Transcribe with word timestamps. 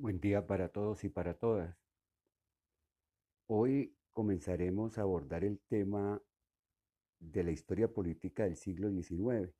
Buen 0.00 0.20
día 0.20 0.46
para 0.46 0.68
todos 0.68 1.02
y 1.02 1.08
para 1.08 1.34
todas. 1.34 1.76
Hoy 3.48 3.96
comenzaremos 4.12 4.96
a 4.96 5.02
abordar 5.02 5.42
el 5.42 5.58
tema 5.58 6.22
de 7.18 7.42
la 7.42 7.50
historia 7.50 7.88
política 7.88 8.44
del 8.44 8.54
siglo 8.54 8.92
XIX. 8.92 9.52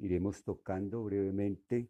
Iremos 0.00 0.42
tocando 0.42 1.04
brevemente 1.04 1.88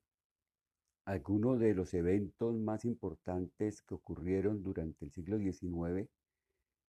algunos 1.06 1.58
de 1.58 1.72
los 1.72 1.94
eventos 1.94 2.54
más 2.54 2.84
importantes 2.84 3.80
que 3.80 3.94
ocurrieron 3.94 4.62
durante 4.62 5.06
el 5.06 5.10
siglo 5.10 5.38
XIX 5.38 6.10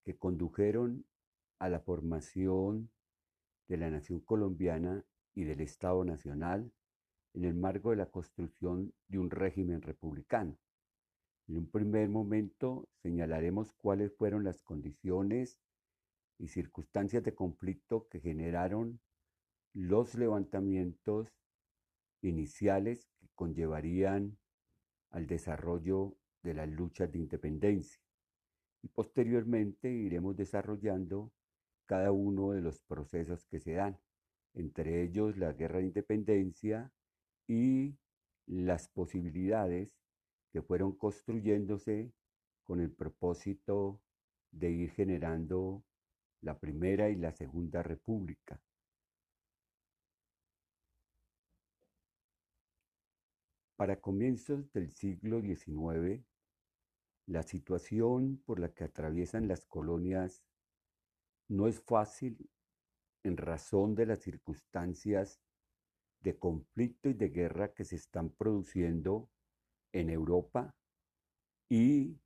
que 0.04 0.18
condujeron 0.18 1.06
a 1.58 1.70
la 1.70 1.80
formación 1.80 2.92
de 3.70 3.78
la 3.78 3.90
nación 3.90 4.20
colombiana 4.20 5.06
y 5.36 5.46
del 5.46 5.62
Estado 5.62 6.04
Nacional 6.04 6.70
en 7.34 7.46
el 7.46 7.56
marco 7.56 7.92
de 7.92 7.96
la 7.96 8.08
construcción 8.08 8.94
de 9.08 9.20
un 9.20 9.30
régimen 9.30 9.82
republicano. 9.82 10.58
En 11.48 11.58
un 11.58 11.70
primer 11.70 12.10
momento 12.10 12.90
señalaremos 13.04 13.72
cuáles 13.74 14.14
fueron 14.16 14.44
las 14.44 14.64
condiciones 14.64 15.60
y 16.40 16.48
circunstancias 16.48 17.24
de 17.24 17.36
conflicto 17.36 18.08
que 18.10 18.20
generaron 18.20 19.00
los 19.74 20.16
levantamientos 20.16 21.32
iniciales 22.22 23.08
que 23.20 23.28
conllevarían 23.36 24.38
al 25.12 25.28
desarrollo 25.28 26.18
de 26.42 26.56
las 26.56 26.70
luchas 26.70 27.12
de 27.12 27.20
independencia. 27.20 28.02
Y 28.82 28.88
posteriormente 28.88 29.92
iremos 29.92 30.36
desarrollando 30.36 31.32
cada 31.86 32.12
uno 32.12 32.52
de 32.52 32.62
los 32.62 32.82
procesos 32.82 33.46
que 33.46 33.60
se 33.60 33.74
dan, 33.74 34.00
entre 34.54 35.04
ellos 35.04 35.38
la 35.38 35.54
guerra 35.54 35.80
de 35.80 35.86
independencia 35.86 36.92
y 37.48 37.96
las 38.48 38.88
posibilidades 38.88 39.92
que 40.56 40.62
fueron 40.62 40.94
construyéndose 40.94 42.14
con 42.64 42.80
el 42.80 42.90
propósito 42.90 44.02
de 44.52 44.72
ir 44.72 44.90
generando 44.92 45.84
la 46.40 46.58
primera 46.58 47.10
y 47.10 47.18
la 47.18 47.34
segunda 47.34 47.84
república. 47.84 48.62
Para 53.76 54.00
comienzos 54.00 54.72
del 54.72 54.94
siglo 54.94 55.42
XIX, 55.42 56.24
la 57.26 57.44
situación 57.44 58.42
por 58.46 58.62
la 58.62 58.74
que 58.74 58.86
atraviesan 58.86 59.50
las 59.50 59.66
colonias 59.66 60.46
no 61.50 61.68
es 61.68 61.82
fácil 61.82 62.50
en 63.24 63.36
razón 63.36 63.94
de 63.94 64.06
las 64.06 64.20
circunstancias 64.20 65.42
de 66.22 66.40
conflicto 66.40 67.10
y 67.10 67.14
de 67.14 67.28
guerra 67.28 67.74
que 67.74 67.84
se 67.84 67.98
están 67.98 68.30
produciendo 68.30 69.30
en 69.92 70.10
Europa 70.10 70.76
y 71.70 72.20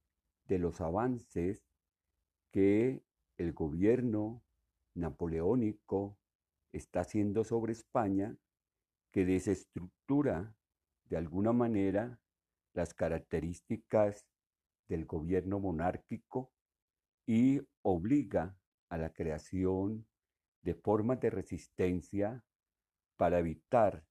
de 0.48 0.60
los 0.60 0.82
avances 0.82 1.64
que 2.52 3.04
el 3.38 3.54
gobierno 3.54 4.44
napoleónico 4.96 6.18
está 6.72 7.02
haciendo 7.02 7.44
sobre 7.44 7.74
España, 7.74 8.36
que 9.12 9.26
desestructura 9.26 10.56
de 11.06 11.18
alguna 11.18 11.54
manera 11.54 12.20
las 12.74 12.94
características 12.94 14.26
del 14.88 15.06
gobierno 15.06 15.60
monárquico 15.60 16.52
y 17.26 17.62
obliga 17.82 18.58
a 18.90 18.98
la 18.98 19.14
creación 19.14 20.08
de 20.62 20.74
formas 20.74 21.20
de 21.20 21.30
resistencia 21.30 22.44
para 23.18 23.40
evitar 23.40 24.06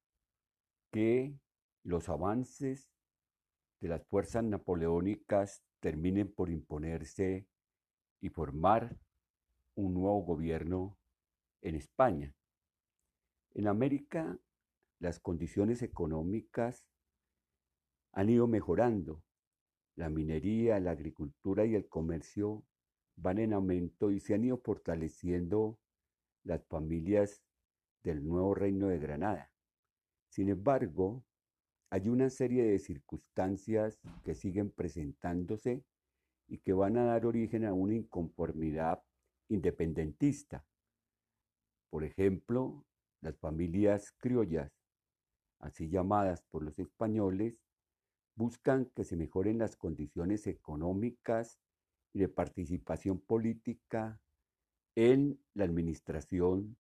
que 0.93 1.37
los 1.83 2.09
avances 2.09 2.91
de 3.81 3.89
las 3.89 4.05
fuerzas 4.07 4.45
napoleónicas 4.45 5.63
terminen 5.81 6.33
por 6.33 6.51
imponerse 6.51 7.47
y 8.21 8.29
formar 8.31 8.97
un 9.75 9.95
nuevo 9.95 10.23
gobierno 10.23 10.99
en 11.63 11.77
España. 11.77 12.35
En 13.55 13.69
América 13.69 14.39
las 14.99 15.21
condiciones 15.21 15.83
económicas 15.83 16.85
han 18.13 18.31
ido 18.31 18.49
mejorando. 18.49 19.23
La 19.95 20.09
minería, 20.09 20.81
la 20.81 20.93
agricultura 20.93 21.65
y 21.65 21.75
el 21.75 21.89
comercio 21.89 22.65
van 23.17 23.39
en 23.39 23.53
aumento 23.53 24.11
y 24.11 24.21
se 24.21 24.35
han 24.35 24.45
ido 24.45 24.59
fortaleciendo 24.59 25.79
las 26.45 26.65
familias 26.67 27.43
del 28.03 28.25
nuevo 28.25 28.55
reino 28.55 28.89
de 28.89 28.99
Granada. 28.99 29.53
Sin 30.29 30.49
embargo, 30.49 31.25
hay 31.91 32.09
una 32.09 32.29
serie 32.31 32.65
de 32.65 32.79
circunstancias 32.79 33.99
que 34.23 34.35
siguen 34.35 34.71
presentándose 34.71 35.85
y 36.47 36.59
que 36.59 36.73
van 36.73 36.97
a 36.97 37.05
dar 37.05 37.27
origen 37.27 37.65
a 37.65 37.73
una 37.73 37.95
inconformidad 37.95 39.03
independentista. 39.49 40.65
Por 41.91 42.05
ejemplo, 42.05 42.85
las 43.23 43.39
familias 43.39 44.13
criollas, 44.19 44.71
así 45.61 45.89
llamadas 45.89 46.43
por 46.43 46.63
los 46.63 46.79
españoles, 46.79 47.59
buscan 48.37 48.87
que 48.95 49.05
se 49.05 49.17
mejoren 49.17 49.59
las 49.59 49.77
condiciones 49.77 50.47
económicas 50.47 51.59
y 52.13 52.21
de 52.21 52.29
participación 52.29 53.19
política 53.19 54.21
en 54.95 55.41
la 55.55 55.65
administración 55.65 56.77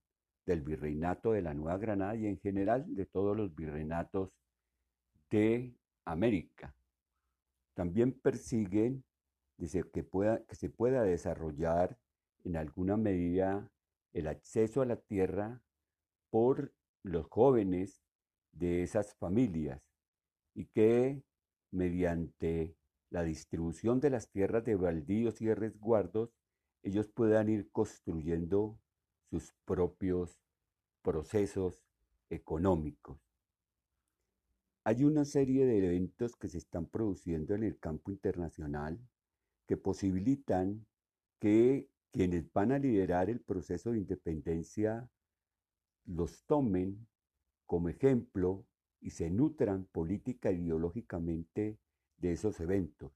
del 0.46 0.62
virreinato 0.62 1.32
de 1.32 1.42
la 1.42 1.54
Nueva 1.54 1.78
Granada 1.78 2.16
y 2.16 2.26
en 2.26 2.38
general 2.38 2.94
de 2.94 3.06
todos 3.06 3.36
los 3.36 3.54
virreinatos 3.54 4.32
de 5.30 5.74
América. 6.04 6.74
También 7.74 8.12
persiguen 8.12 9.04
que, 9.92 10.04
pueda, 10.04 10.44
que 10.44 10.54
se 10.54 10.70
pueda 10.70 11.02
desarrollar 11.02 11.98
en 12.44 12.56
alguna 12.56 12.96
medida 12.96 13.70
el 14.12 14.28
acceso 14.28 14.82
a 14.82 14.86
la 14.86 14.96
tierra 14.96 15.62
por 16.30 16.72
los 17.02 17.26
jóvenes 17.28 18.02
de 18.52 18.82
esas 18.82 19.14
familias 19.14 19.82
y 20.54 20.66
que 20.66 21.22
mediante 21.70 22.76
la 23.10 23.22
distribución 23.22 24.00
de 24.00 24.10
las 24.10 24.30
tierras 24.30 24.64
de 24.64 24.76
baldíos 24.76 25.40
y 25.40 25.46
de 25.46 25.54
resguardos, 25.54 26.30
ellos 26.82 27.08
puedan 27.08 27.48
ir 27.48 27.70
construyendo 27.70 28.78
sus 29.30 29.52
propios 29.64 30.38
procesos 31.02 31.84
económicos. 32.30 33.27
Hay 34.88 35.04
una 35.04 35.26
serie 35.26 35.66
de 35.66 35.84
eventos 35.84 36.34
que 36.34 36.48
se 36.48 36.56
están 36.56 36.86
produciendo 36.86 37.54
en 37.54 37.62
el 37.62 37.78
campo 37.78 38.10
internacional 38.10 38.98
que 39.66 39.76
posibilitan 39.76 40.86
que 41.38 41.90
quienes 42.10 42.50
van 42.54 42.72
a 42.72 42.78
liderar 42.78 43.28
el 43.28 43.42
proceso 43.42 43.92
de 43.92 43.98
independencia 43.98 45.10
los 46.06 46.42
tomen 46.46 47.06
como 47.66 47.90
ejemplo 47.90 48.64
y 49.02 49.10
se 49.10 49.28
nutran 49.28 49.84
política 49.84 50.48
e 50.48 50.54
ideológicamente 50.54 51.78
de 52.16 52.32
esos 52.32 52.58
eventos. 52.58 53.12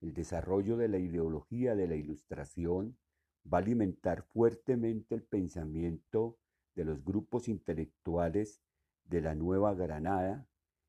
El 0.00 0.12
desarrollo 0.12 0.76
de 0.76 0.88
la 0.88 0.98
ideología 0.98 1.76
de 1.76 1.86
la 1.86 1.94
ilustración 1.94 2.98
va 3.46 3.58
a 3.58 3.60
alimentar 3.60 4.24
fuertemente 4.24 5.14
el 5.14 5.22
pensamiento 5.22 6.36
de 6.74 6.84
los 6.84 7.04
grupos 7.04 7.46
intelectuales 7.46 8.60
de 9.04 9.20
la 9.20 9.36
Nueva 9.36 9.72
Granada 9.74 10.48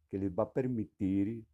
que 0.09 0.18
les 0.18 0.31
va 0.31 0.44
a 0.44 0.53
permitir 0.53 1.45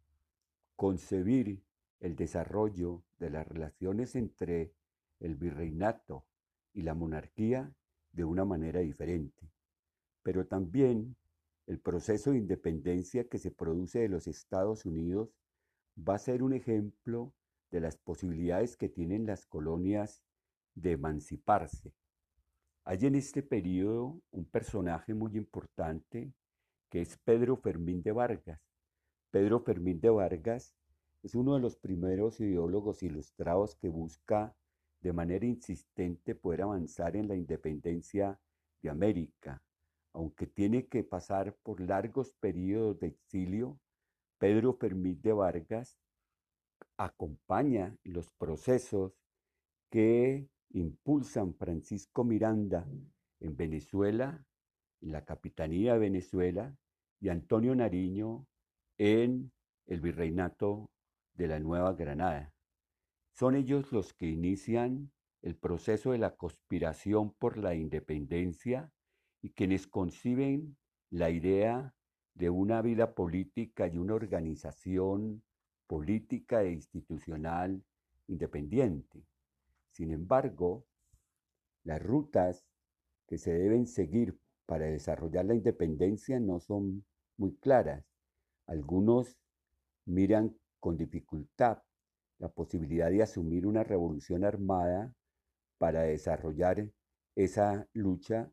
concebir 0.76 1.62
el 2.00 2.16
desarrollo 2.16 3.02
de 3.18 3.30
las 3.30 3.46
relaciones 3.46 4.14
entre 4.14 4.72
el 5.20 5.36
virreinato 5.36 6.26
y 6.72 6.82
la 6.82 6.94
monarquía 6.94 7.72
de 8.12 8.24
una 8.24 8.44
manera 8.44 8.80
diferente. 8.80 9.50
Pero 10.22 10.46
también 10.46 11.16
el 11.66 11.80
proceso 11.80 12.32
de 12.32 12.38
independencia 12.38 13.28
que 13.28 13.38
se 13.38 13.50
produce 13.50 14.00
de 14.00 14.08
los 14.08 14.26
Estados 14.26 14.84
Unidos 14.84 15.30
va 15.96 16.16
a 16.16 16.18
ser 16.18 16.42
un 16.42 16.52
ejemplo 16.52 17.32
de 17.70 17.80
las 17.80 17.96
posibilidades 17.96 18.76
que 18.76 18.88
tienen 18.88 19.26
las 19.26 19.46
colonias 19.46 20.22
de 20.74 20.92
emanciparse. 20.92 21.92
Hay 22.84 22.98
en 23.06 23.14
este 23.14 23.42
periodo 23.42 24.20
un 24.30 24.44
personaje 24.44 25.14
muy 25.14 25.36
importante 25.36 26.32
que 26.94 27.00
es 27.00 27.18
Pedro 27.24 27.56
Fermín 27.56 28.04
de 28.04 28.12
Vargas. 28.12 28.60
Pedro 29.32 29.58
Fermín 29.58 29.98
de 29.98 30.10
Vargas 30.10 30.76
es 31.24 31.34
uno 31.34 31.54
de 31.54 31.60
los 31.60 31.74
primeros 31.74 32.38
ideólogos 32.38 33.02
ilustrados 33.02 33.74
que 33.74 33.88
busca 33.88 34.54
de 35.00 35.12
manera 35.12 35.44
insistente 35.44 36.36
poder 36.36 36.62
avanzar 36.62 37.16
en 37.16 37.26
la 37.26 37.34
independencia 37.34 38.38
de 38.80 38.90
América. 38.90 39.60
Aunque 40.12 40.46
tiene 40.46 40.86
que 40.86 41.02
pasar 41.02 41.56
por 41.64 41.80
largos 41.80 42.30
periodos 42.38 43.00
de 43.00 43.08
exilio, 43.08 43.76
Pedro 44.38 44.74
Fermín 44.74 45.20
de 45.20 45.32
Vargas 45.32 45.98
acompaña 46.96 47.96
los 48.04 48.30
procesos 48.30 49.18
que 49.90 50.46
impulsan 50.70 51.56
Francisco 51.56 52.22
Miranda 52.22 52.86
en 53.40 53.56
Venezuela, 53.56 54.46
en 55.00 55.10
la 55.10 55.24
capitanía 55.24 55.94
de 55.94 55.98
Venezuela, 55.98 56.72
y 57.24 57.30
Antonio 57.30 57.74
Nariño 57.74 58.46
en 58.98 59.50
el 59.86 60.02
virreinato 60.02 60.90
de 61.32 61.48
la 61.48 61.58
Nueva 61.58 61.94
Granada. 61.94 62.52
Son 63.32 63.54
ellos 63.54 63.90
los 63.92 64.12
que 64.12 64.26
inician 64.26 65.10
el 65.40 65.56
proceso 65.56 66.12
de 66.12 66.18
la 66.18 66.36
conspiración 66.36 67.32
por 67.32 67.56
la 67.56 67.74
independencia 67.74 68.92
y 69.40 69.52
quienes 69.52 69.86
conciben 69.86 70.76
la 71.08 71.30
idea 71.30 71.94
de 72.34 72.50
una 72.50 72.82
vida 72.82 73.14
política 73.14 73.88
y 73.88 73.96
una 73.96 74.12
organización 74.12 75.42
política 75.86 76.62
e 76.62 76.72
institucional 76.72 77.82
independiente. 78.26 79.24
Sin 79.92 80.10
embargo, 80.10 80.84
las 81.84 82.02
rutas 82.02 82.66
que 83.26 83.38
se 83.38 83.54
deben 83.54 83.86
seguir 83.86 84.38
para 84.66 84.84
desarrollar 84.84 85.46
la 85.46 85.54
independencia 85.54 86.38
no 86.38 86.60
son 86.60 87.02
muy 87.36 87.56
claras. 87.56 88.04
Algunos 88.66 89.38
miran 90.06 90.56
con 90.80 90.96
dificultad 90.96 91.82
la 92.38 92.48
posibilidad 92.48 93.10
de 93.10 93.22
asumir 93.22 93.66
una 93.66 93.84
revolución 93.84 94.44
armada 94.44 95.14
para 95.78 96.02
desarrollar 96.02 96.90
esa 97.34 97.88
lucha 97.92 98.50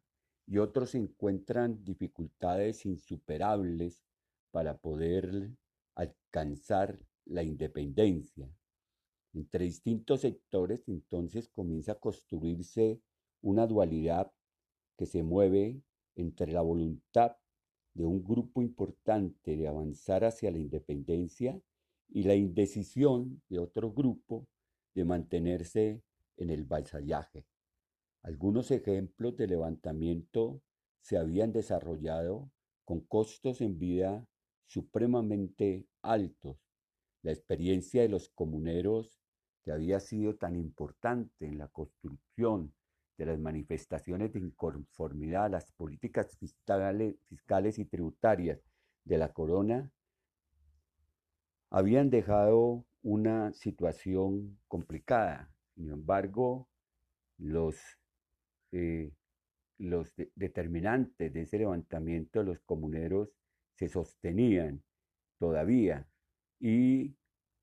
y 0.47 0.57
otros 0.57 0.95
encuentran 0.95 1.83
dificultades 1.83 2.85
insuperables 2.85 4.03
para 4.51 4.77
poder 4.77 5.51
alcanzar 5.95 6.99
la 7.25 7.43
independencia. 7.43 8.49
Entre 9.33 9.65
distintos 9.65 10.21
sectores 10.21 10.87
entonces 10.87 11.47
comienza 11.49 11.93
a 11.93 11.99
construirse 11.99 13.01
una 13.41 13.65
dualidad 13.65 14.31
que 14.97 15.05
se 15.05 15.23
mueve 15.23 15.81
entre 16.15 16.51
la 16.51 16.61
voluntad 16.61 17.37
de 17.93 18.05
un 18.05 18.23
grupo 18.23 18.61
importante 18.61 19.55
de 19.55 19.67
avanzar 19.67 20.23
hacia 20.23 20.51
la 20.51 20.57
independencia 20.57 21.61
y 22.09 22.23
la 22.23 22.35
indecisión 22.35 23.41
de 23.49 23.59
otro 23.59 23.91
grupo 23.91 24.47
de 24.93 25.05
mantenerse 25.05 26.03
en 26.37 26.49
el 26.49 26.63
vasallaje. 26.63 27.45
Algunos 28.21 28.71
ejemplos 28.71 29.35
de 29.37 29.47
levantamiento 29.47 30.61
se 31.01 31.17
habían 31.17 31.51
desarrollado 31.51 32.51
con 32.85 33.01
costos 33.01 33.61
en 33.61 33.79
vida 33.79 34.27
supremamente 34.65 35.87
altos. 36.01 36.57
La 37.23 37.31
experiencia 37.31 38.01
de 38.01 38.09
los 38.09 38.29
comuneros 38.29 39.21
que 39.63 39.71
había 39.71 39.99
sido 39.99 40.35
tan 40.35 40.55
importante 40.55 41.45
en 41.45 41.57
la 41.57 41.67
construcción 41.67 42.73
de 43.17 43.25
las 43.25 43.39
manifestaciones 43.39 44.33
de 44.33 44.39
inconformidad 44.39 45.45
a 45.45 45.49
las 45.49 45.71
políticas 45.71 46.35
fiscales, 46.37 47.15
fiscales 47.29 47.79
y 47.79 47.85
tributarias 47.85 48.59
de 49.03 49.17
la 49.17 49.33
corona, 49.33 49.91
habían 51.69 52.09
dejado 52.09 52.85
una 53.03 53.53
situación 53.53 54.59
complicada. 54.67 55.51
Sin 55.75 55.89
embargo, 55.89 56.67
los, 57.37 57.77
eh, 58.71 59.11
los 59.77 60.13
determinantes 60.35 61.33
de 61.33 61.41
ese 61.41 61.59
levantamiento 61.59 62.39
de 62.39 62.45
los 62.45 62.59
comuneros 62.59 63.29
se 63.75 63.89
sostenían 63.89 64.83
todavía 65.39 66.07
y, 66.59 67.15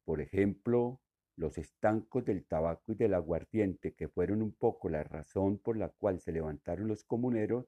por 0.04 0.20
ejemplo, 0.20 1.00
los 1.38 1.56
estancos 1.56 2.24
del 2.24 2.44
tabaco 2.44 2.92
y 2.92 2.94
del 2.96 3.14
aguardiente, 3.14 3.94
que 3.94 4.08
fueron 4.08 4.42
un 4.42 4.52
poco 4.52 4.88
la 4.88 5.04
razón 5.04 5.58
por 5.58 5.76
la 5.76 5.88
cual 5.88 6.20
se 6.20 6.32
levantaron 6.32 6.88
los 6.88 7.04
comuneros, 7.04 7.66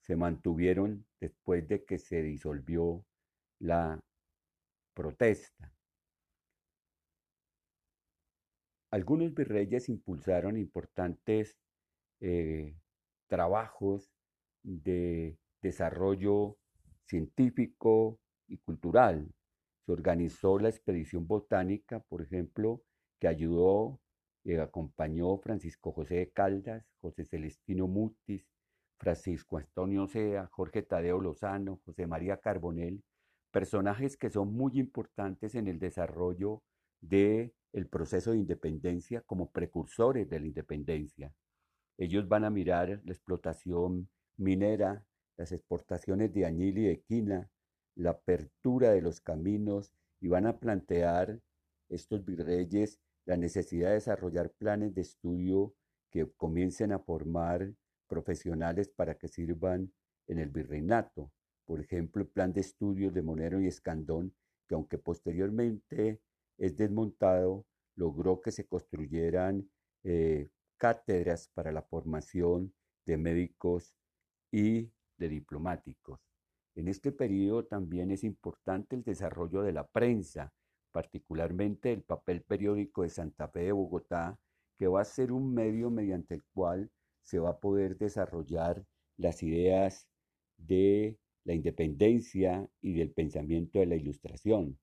se 0.00 0.14
mantuvieron 0.14 1.04
después 1.20 1.66
de 1.66 1.84
que 1.84 1.98
se 1.98 2.22
disolvió 2.22 3.04
la 3.58 4.00
protesta. 4.94 5.72
Algunos 8.92 9.34
virreyes 9.34 9.88
impulsaron 9.88 10.56
importantes 10.56 11.58
eh, 12.20 12.76
trabajos 13.26 14.12
de 14.62 15.38
desarrollo 15.60 16.56
científico 17.04 18.20
y 18.46 18.58
cultural. 18.58 19.28
Se 19.86 19.92
organizó 19.92 20.60
la 20.60 20.68
expedición 20.68 21.26
botánica, 21.26 22.00
por 22.00 22.22
ejemplo, 22.22 22.82
que 23.22 23.28
ayudó 23.28 24.00
y 24.42 24.56
acompañó 24.56 25.38
Francisco 25.38 25.92
José 25.92 26.16
de 26.16 26.30
Caldas, 26.32 26.84
José 27.00 27.24
Celestino 27.24 27.86
Mutis, 27.86 28.44
Francisco 28.98 29.58
Antonio 29.58 30.08
Sea, 30.08 30.48
Jorge 30.50 30.82
Tadeo 30.82 31.20
Lozano, 31.20 31.80
José 31.84 32.08
María 32.08 32.38
Carbonel, 32.38 33.04
personajes 33.52 34.16
que 34.16 34.28
son 34.28 34.52
muy 34.52 34.72
importantes 34.80 35.54
en 35.54 35.68
el 35.68 35.78
desarrollo 35.78 36.64
del 37.00 37.54
el 37.72 37.86
proceso 37.86 38.32
de 38.32 38.38
independencia 38.38 39.20
como 39.20 39.52
precursores 39.52 40.28
de 40.28 40.40
la 40.40 40.46
independencia. 40.48 41.32
Ellos 41.98 42.26
van 42.26 42.44
a 42.44 42.50
mirar 42.50 42.88
la 43.04 43.12
explotación 43.12 44.08
minera, 44.36 45.06
las 45.36 45.52
exportaciones 45.52 46.32
de 46.32 46.44
añil 46.44 46.76
y 46.78 46.86
de 46.88 47.00
quina, 47.02 47.48
la 47.94 48.10
apertura 48.10 48.90
de 48.90 49.00
los 49.00 49.20
caminos 49.20 49.92
y 50.20 50.26
van 50.26 50.46
a 50.46 50.58
plantear 50.58 51.40
estos 51.88 52.24
virreyes 52.24 52.98
la 53.24 53.36
necesidad 53.36 53.88
de 53.88 53.94
desarrollar 53.94 54.50
planes 54.50 54.94
de 54.94 55.02
estudio 55.02 55.74
que 56.10 56.30
comiencen 56.36 56.92
a 56.92 56.98
formar 56.98 57.72
profesionales 58.06 58.88
para 58.88 59.16
que 59.16 59.28
sirvan 59.28 59.92
en 60.26 60.38
el 60.38 60.50
virreinato. 60.50 61.32
Por 61.64 61.80
ejemplo, 61.80 62.22
el 62.22 62.28
plan 62.28 62.52
de 62.52 62.60
estudios 62.60 63.14
de 63.14 63.22
Monero 63.22 63.60
y 63.60 63.66
Escandón, 63.66 64.34
que 64.68 64.74
aunque 64.74 64.98
posteriormente 64.98 66.20
es 66.58 66.76
desmontado, 66.76 67.66
logró 67.94 68.40
que 68.40 68.50
se 68.50 68.66
construyeran 68.66 69.70
eh, 70.04 70.50
cátedras 70.76 71.48
para 71.54 71.72
la 71.72 71.82
formación 71.82 72.74
de 73.06 73.16
médicos 73.16 73.94
y 74.50 74.90
de 75.16 75.28
diplomáticos. 75.28 76.20
En 76.74 76.88
este 76.88 77.12
periodo 77.12 77.64
también 77.64 78.10
es 78.10 78.24
importante 78.24 78.96
el 78.96 79.02
desarrollo 79.02 79.62
de 79.62 79.72
la 79.72 79.86
prensa, 79.86 80.52
particularmente 80.92 81.92
el 81.92 82.02
papel 82.02 82.42
periódico 82.42 83.02
de 83.02 83.08
Santa 83.08 83.48
Fe 83.48 83.60
de 83.60 83.72
Bogotá, 83.72 84.38
que 84.78 84.86
va 84.86 85.00
a 85.00 85.04
ser 85.04 85.32
un 85.32 85.52
medio 85.54 85.90
mediante 85.90 86.34
el 86.34 86.42
cual 86.52 86.90
se 87.22 87.38
va 87.38 87.50
a 87.50 87.58
poder 87.58 87.98
desarrollar 87.98 88.84
las 89.16 89.42
ideas 89.42 90.08
de 90.56 91.18
la 91.44 91.54
independencia 91.54 92.68
y 92.80 92.94
del 92.94 93.12
pensamiento 93.12 93.78
de 93.78 93.86
la 93.86 93.96
ilustración. 93.96 94.78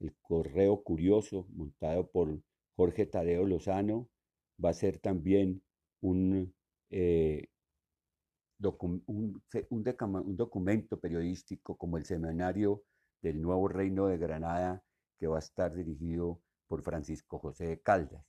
El 0.00 0.14
correo 0.20 0.82
curioso, 0.82 1.46
montado 1.50 2.10
por 2.10 2.40
Jorge 2.76 3.06
Tadeo 3.06 3.46
Lozano, 3.46 4.08
va 4.62 4.70
a 4.70 4.74
ser 4.74 4.98
también 4.98 5.62
un, 6.00 6.54
eh, 6.90 7.48
un, 9.06 9.42
documento 10.36 10.98
periodístico 11.00 11.76
como 11.76 11.98
el 11.98 12.04
semanario 12.04 12.82
del 13.22 13.40
Nuevo 13.40 13.68
Reino 13.68 14.06
de 14.08 14.18
Granada 14.18 14.82
que 15.18 15.26
va 15.26 15.36
a 15.36 15.40
estar 15.40 15.74
dirigido 15.74 16.40
por 16.66 16.82
Francisco 16.82 17.38
José 17.38 17.66
de 17.66 17.80
Caldas. 17.80 18.26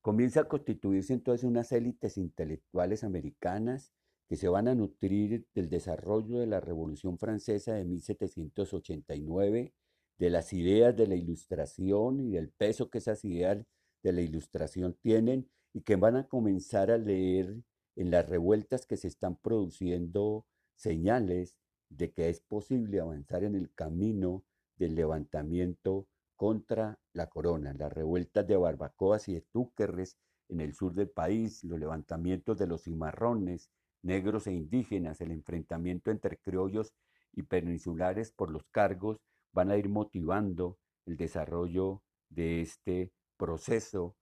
Comienza 0.00 0.42
a 0.42 0.48
constituirse 0.48 1.12
entonces 1.12 1.44
unas 1.44 1.72
élites 1.72 2.16
intelectuales 2.16 3.02
americanas 3.02 3.92
que 4.28 4.36
se 4.36 4.48
van 4.48 4.68
a 4.68 4.74
nutrir 4.74 5.46
del 5.54 5.68
desarrollo 5.68 6.38
de 6.38 6.46
la 6.46 6.60
Revolución 6.60 7.18
Francesa 7.18 7.74
de 7.74 7.84
1789, 7.84 9.74
de 10.18 10.30
las 10.30 10.52
ideas 10.52 10.96
de 10.96 11.06
la 11.06 11.14
Ilustración 11.14 12.20
y 12.20 12.30
del 12.30 12.50
peso 12.50 12.90
que 12.90 12.98
esas 12.98 13.24
ideas 13.24 13.64
de 14.02 14.12
la 14.12 14.20
Ilustración 14.20 14.96
tienen 15.00 15.48
y 15.72 15.82
que 15.82 15.96
van 15.96 16.16
a 16.16 16.28
comenzar 16.28 16.90
a 16.90 16.98
leer 16.98 17.62
en 17.96 18.10
las 18.10 18.28
revueltas 18.28 18.86
que 18.86 18.96
se 18.96 19.08
están 19.08 19.36
produciendo 19.36 20.46
señales 20.74 21.58
de 21.88 22.12
que 22.12 22.28
es 22.28 22.40
posible 22.40 23.00
avanzar 23.00 23.44
en 23.44 23.54
el 23.54 23.72
camino 23.72 24.44
del 24.76 24.94
levantamiento 24.94 26.06
contra 26.36 26.98
la 27.12 27.28
corona, 27.28 27.72
las 27.72 27.92
revueltas 27.92 28.46
de 28.46 28.56
barbacoas 28.56 29.28
y 29.28 29.34
de 29.34 29.40
túquerres 29.52 30.18
en 30.48 30.60
el 30.60 30.74
sur 30.74 30.94
del 30.94 31.10
país, 31.10 31.64
los 31.64 31.78
levantamientos 31.78 32.58
de 32.58 32.66
los 32.66 32.82
cimarrones, 32.82 33.70
negros 34.02 34.46
e 34.46 34.52
indígenas, 34.52 35.20
el 35.20 35.32
enfrentamiento 35.32 36.10
entre 36.10 36.38
criollos 36.38 36.92
y 37.32 37.42
peninsulares 37.42 38.30
por 38.32 38.50
los 38.50 38.64
cargos, 38.70 39.20
van 39.52 39.70
a 39.70 39.76
ir 39.76 39.88
motivando 39.88 40.78
el 41.06 41.16
desarrollo 41.16 42.02
de 42.28 42.60
este 42.60 43.12
proceso 43.36 44.16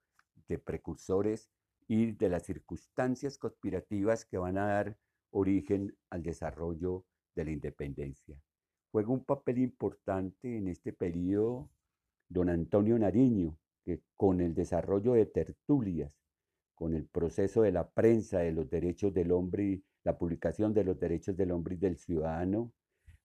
de 0.49 0.59
precursores 0.59 1.49
y 1.87 2.13
de 2.13 2.29
las 2.29 2.45
circunstancias 2.45 3.39
conspirativas 3.39 4.25
que 4.25 4.39
van 4.39 4.59
a 4.59 4.67
dar 4.67 4.97
origen 5.31 5.97
al 6.11 6.23
desarrollo 6.23 7.05
de 7.35 7.45
la 7.45 7.51
independencia. 7.51 8.41
Juega 8.95 9.11
un 9.11 9.25
papel 9.25 9.59
importante 9.59 10.57
en 10.57 10.69
este 10.69 10.93
periodo 10.93 11.69
don 12.29 12.49
Antonio 12.49 12.97
Nariño, 12.97 13.59
que 13.85 14.03
con 14.15 14.41
el 14.41 14.55
desarrollo 14.55 15.15
de 15.15 15.27
tertulias, 15.27 16.17
con 16.77 16.95
el 16.95 17.05
proceso 17.09 17.63
de 17.63 17.73
la 17.73 17.91
prensa 17.91 18.39
de 18.39 18.53
los 18.53 18.71
derechos 18.71 19.13
del 19.13 19.33
hombre 19.33 19.65
y 19.65 19.85
la 20.05 20.17
publicación 20.17 20.73
de 20.73 20.85
los 20.85 21.01
derechos 21.01 21.37
del 21.37 21.51
hombre 21.51 21.75
y 21.75 21.79
del 21.79 21.97
ciudadano, 21.97 22.73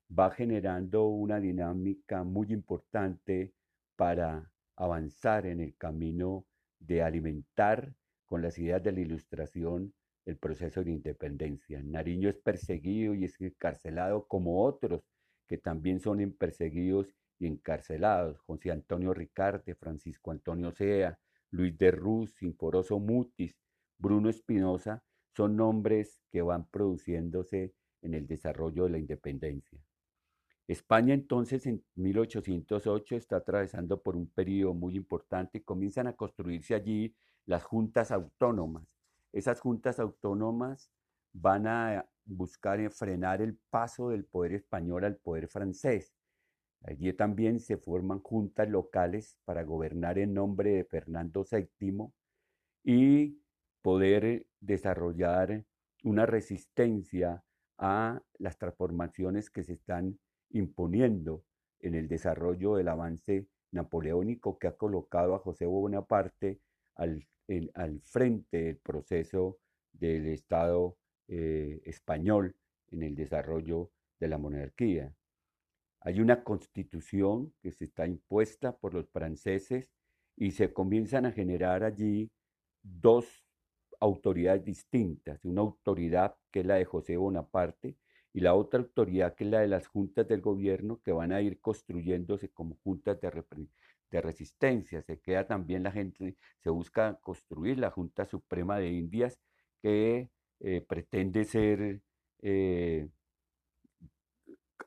va 0.09 0.31
generando 0.31 1.07
una 1.07 1.39
dinámica 1.39 2.23
muy 2.23 2.51
importante 2.51 3.53
para 3.95 4.51
avanzar 4.75 5.45
en 5.45 5.59
el 5.59 5.75
camino 5.75 6.47
de 6.79 7.03
alimentar 7.03 7.93
con 8.25 8.41
las 8.41 8.57
ideas 8.57 8.81
de 8.81 8.91
la 8.91 9.01
ilustración 9.01 9.93
el 10.25 10.37
proceso 10.37 10.83
de 10.83 10.93
independencia. 10.93 11.79
Nariño 11.83 12.27
es 12.27 12.37
perseguido 12.37 13.13
y 13.13 13.25
es 13.25 13.39
encarcelado 13.39 14.25
como 14.25 14.63
otros 14.63 15.03
que 15.49 15.57
también 15.57 15.99
son 15.99 16.31
perseguidos 16.33 17.15
y 17.39 17.47
encarcelados. 17.47 18.39
José 18.41 18.69
Antonio 18.69 19.15
Ricarte, 19.15 19.73
Francisco 19.73 20.29
Antonio 20.29 20.71
Sea, 20.71 21.19
Luis 21.49 21.75
de 21.75 21.89
Ruz, 21.89 22.35
Sinforoso 22.35 22.99
Mutis, 22.99 23.57
Bruno 23.97 24.29
Espinosa, 24.29 25.03
son 25.35 25.55
nombres 25.55 26.21
que 26.31 26.43
van 26.43 26.69
produciéndose 26.69 27.73
en 28.03 28.13
el 28.13 28.27
desarrollo 28.27 28.83
de 28.83 28.91
la 28.91 28.99
independencia. 28.99 29.79
España 30.67 31.15
entonces 31.15 31.65
en 31.65 31.83
1808 31.95 33.15
está 33.15 33.37
atravesando 33.37 34.03
por 34.03 34.15
un 34.15 34.27
periodo 34.29 34.75
muy 34.75 34.95
importante 34.95 35.57
y 35.57 35.61
comienzan 35.61 36.05
a 36.05 36.13
construirse 36.13 36.75
allí 36.75 37.15
las 37.47 37.63
juntas 37.63 38.11
autónomas. 38.11 38.95
Esas 39.33 39.59
juntas 39.61 39.99
autónomas 39.99 40.91
van 41.33 41.65
a 41.65 42.07
buscar 42.29 42.89
frenar 42.91 43.41
el 43.41 43.57
paso 43.69 44.09
del 44.09 44.25
poder 44.25 44.53
español 44.53 45.03
al 45.03 45.17
poder 45.17 45.47
francés. 45.47 46.13
Allí 46.83 47.11
también 47.13 47.59
se 47.59 47.77
forman 47.77 48.19
juntas 48.19 48.69
locales 48.69 49.37
para 49.43 49.63
gobernar 49.63 50.17
en 50.17 50.33
nombre 50.33 50.71
de 50.71 50.85
Fernando 50.85 51.45
VII 51.49 52.07
y 52.83 53.41
poder 53.81 54.45
desarrollar 54.61 55.65
una 56.03 56.25
resistencia 56.25 57.43
a 57.77 58.21
las 58.37 58.57
transformaciones 58.57 59.49
que 59.49 59.63
se 59.63 59.73
están 59.73 60.19
imponiendo 60.51 61.43
en 61.81 61.95
el 61.95 62.07
desarrollo 62.07 62.75
del 62.75 62.87
avance 62.87 63.47
napoleónico 63.71 64.57
que 64.57 64.67
ha 64.67 64.75
colocado 64.75 65.35
a 65.35 65.39
José 65.39 65.65
Bonaparte 65.65 66.61
al, 66.95 67.27
al 67.73 68.01
frente 68.01 68.63
del 68.63 68.77
proceso 68.77 69.57
del 69.93 70.27
Estado 70.27 70.97
eh, 71.31 71.79
español 71.85 72.55
en 72.87 73.03
el 73.03 73.15
desarrollo 73.15 73.91
de 74.19 74.27
la 74.27 74.39
monarquía. 74.39 75.13
Hay 75.99 76.21
una 76.21 76.43
constitución 76.43 77.53
que 77.61 77.71
se 77.71 77.85
está 77.85 78.07
impuesta 78.07 78.75
por 78.75 78.95
los 78.95 79.07
franceses 79.09 79.91
y 80.35 80.51
se 80.51 80.73
comienzan 80.73 81.27
a 81.27 81.31
generar 81.31 81.83
allí 81.83 82.31
dos 82.81 83.45
autoridades 83.99 84.65
distintas, 84.65 85.45
una 85.45 85.61
autoridad 85.61 86.35
que 86.49 86.61
es 86.61 86.65
la 86.65 86.75
de 86.75 86.85
José 86.85 87.15
Bonaparte 87.17 87.95
y 88.33 88.39
la 88.39 88.55
otra 88.55 88.79
autoridad 88.79 89.35
que 89.35 89.43
es 89.43 89.51
la 89.51 89.59
de 89.59 89.67
las 89.67 89.85
juntas 89.85 90.27
del 90.27 90.41
gobierno 90.41 90.99
que 91.03 91.11
van 91.11 91.31
a 91.31 91.41
ir 91.41 91.59
construyéndose 91.59 92.49
como 92.49 92.75
juntas 92.83 93.21
de, 93.21 93.43
de 94.09 94.21
resistencia. 94.21 95.03
Se 95.03 95.19
queda 95.19 95.45
también 95.45 95.83
la 95.83 95.91
gente, 95.91 96.37
se 96.57 96.71
busca 96.71 97.19
construir 97.21 97.77
la 97.77 97.91
Junta 97.91 98.25
Suprema 98.25 98.79
de 98.79 98.89
Indias 98.89 99.39
que 99.79 100.31
eh, 100.61 100.81
pretende 100.81 101.45
ser 101.45 102.01
eh, 102.41 103.09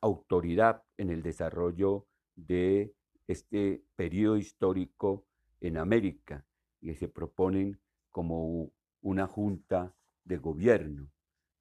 autoridad 0.00 0.82
en 0.98 1.10
el 1.10 1.22
desarrollo 1.22 2.06
de 2.34 2.94
este 3.26 3.82
periodo 3.96 4.36
histórico 4.36 5.24
en 5.60 5.78
América 5.78 6.44
y 6.80 6.94
se 6.94 7.08
proponen 7.08 7.80
como 8.10 8.70
una 9.00 9.26
junta 9.26 9.94
de 10.24 10.36
gobierno. 10.38 11.10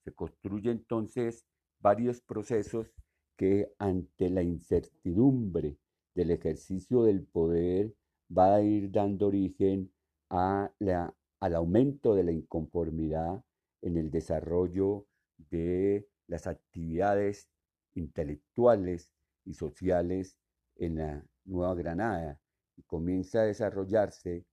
Se 0.03 0.13
construye 0.13 0.71
entonces 0.71 1.45
varios 1.79 2.21
procesos 2.21 2.91
que 3.37 3.71
ante 3.79 4.29
la 4.29 4.43
incertidumbre 4.43 5.77
del 6.15 6.31
ejercicio 6.31 7.03
del 7.03 7.23
poder 7.23 7.95
va 8.35 8.55
a 8.55 8.61
ir 8.61 8.91
dando 8.91 9.27
origen 9.27 9.91
a 10.29 10.71
la, 10.79 11.15
al 11.39 11.55
aumento 11.55 12.15
de 12.15 12.23
la 12.23 12.31
inconformidad 12.31 13.43
en 13.81 13.97
el 13.97 14.11
desarrollo 14.11 15.05
de 15.49 16.07
las 16.27 16.47
actividades 16.47 17.49
intelectuales 17.95 19.11
y 19.45 19.53
sociales 19.53 20.37
en 20.75 20.95
la 20.95 21.25
Nueva 21.45 21.75
Granada 21.75 22.39
y 22.77 22.83
comienza 22.83 23.41
a 23.41 23.45
desarrollarse 23.45 24.45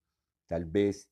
tal 0.47 0.65
vez 0.65 1.09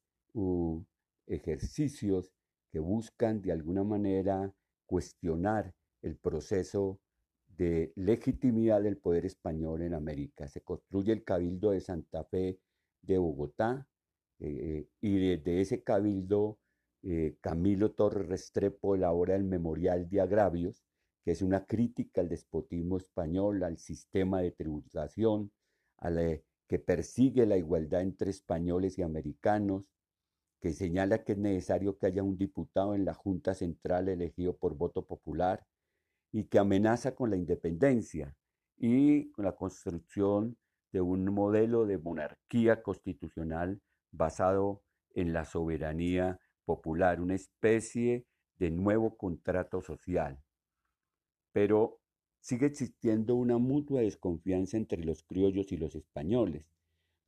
ejercicios 1.25 2.31
que 2.71 2.79
buscan 2.79 3.41
de 3.41 3.51
alguna 3.51 3.83
manera 3.83 4.53
cuestionar 4.85 5.73
el 6.01 6.15
proceso 6.15 6.99
de 7.57 7.91
legitimidad 7.95 8.83
del 8.83 8.97
poder 8.97 9.25
español 9.25 9.81
en 9.81 9.93
América. 9.93 10.47
Se 10.47 10.61
construye 10.61 11.11
el 11.11 11.23
Cabildo 11.23 11.71
de 11.71 11.81
Santa 11.81 12.23
Fe 12.25 12.59
de 13.01 13.17
Bogotá 13.17 13.87
eh, 14.39 14.87
y 15.01 15.17
desde 15.17 15.61
ese 15.61 15.83
cabildo 15.83 16.59
eh, 17.03 17.37
Camilo 17.41 17.91
Torres 17.91 18.27
Restrepo 18.27 18.95
elabora 18.95 19.35
el 19.35 19.43
Memorial 19.43 20.09
de 20.09 20.21
Agravios, 20.21 20.83
que 21.23 21.31
es 21.31 21.41
una 21.41 21.65
crítica 21.65 22.21
al 22.21 22.29
despotismo 22.29 22.97
español, 22.97 23.63
al 23.63 23.77
sistema 23.77 24.41
de 24.41 24.51
tributación, 24.51 25.51
a 25.97 26.09
que 26.67 26.79
persigue 26.79 27.45
la 27.45 27.57
igualdad 27.57 28.01
entre 28.01 28.29
españoles 28.29 28.97
y 28.97 29.01
americanos, 29.01 29.85
que 30.59 30.73
señala 30.73 31.23
que 31.23 31.33
es 31.33 31.37
necesario 31.37 31.97
que 31.97 32.07
haya 32.07 32.23
un 32.23 32.37
diputado 32.37 32.95
en 32.95 33.05
la 33.05 33.13
Junta 33.13 33.53
Central 33.53 34.09
elegido 34.09 34.57
por 34.57 34.75
voto 34.75 35.05
popular 35.05 35.65
y 36.31 36.45
que 36.45 36.59
amenaza 36.59 37.15
con 37.15 37.29
la 37.29 37.35
independencia 37.35 38.35
y 38.77 39.31
con 39.31 39.45
la 39.45 39.55
construcción 39.55 40.57
de 40.91 41.01
un 41.01 41.25
modelo 41.25 41.85
de 41.85 41.97
monarquía 41.97 42.81
constitucional 42.81 43.81
basado 44.11 44.83
en 45.13 45.33
la 45.33 45.45
soberanía 45.45 46.39
popular, 46.67 47.21
una 47.21 47.33
especie 47.33 48.25
de 48.59 48.71
nuevo 48.71 49.15
contrato 49.15 49.81
social. 49.81 50.43
Pero 51.53 52.01
sigue 52.41 52.65
existiendo 52.65 53.35
una 53.35 53.57
mutua 53.57 54.01
desconfianza 54.01 54.75
entre 54.75 55.03
los 55.03 55.23
criollos 55.23 55.71
y 55.71 55.77
los 55.77 55.95
españoles. 55.95 56.65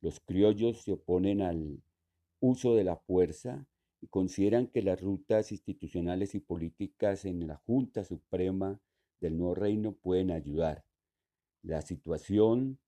Los 0.02 0.20
criollos 0.20 0.82
se 0.82 0.92
oponen 0.92 1.40
al 1.40 1.82
uso 2.38 2.74
de 2.74 2.84
la 2.84 2.96
fuerza 2.96 3.66
y 4.02 4.08
consideran 4.08 4.66
que 4.66 4.82
las 4.82 5.00
rutas 5.00 5.52
institucionales 5.52 6.34
y 6.34 6.40
políticas 6.40 7.24
en 7.24 7.46
la 7.46 7.56
Junta 7.56 8.04
Suprema 8.04 8.78
del 9.20 9.38
Nuevo 9.38 9.54
Reino 9.54 9.92
pueden 9.92 10.30
ayudar. 10.30 10.84
La 11.62 11.80
situación 11.80 12.78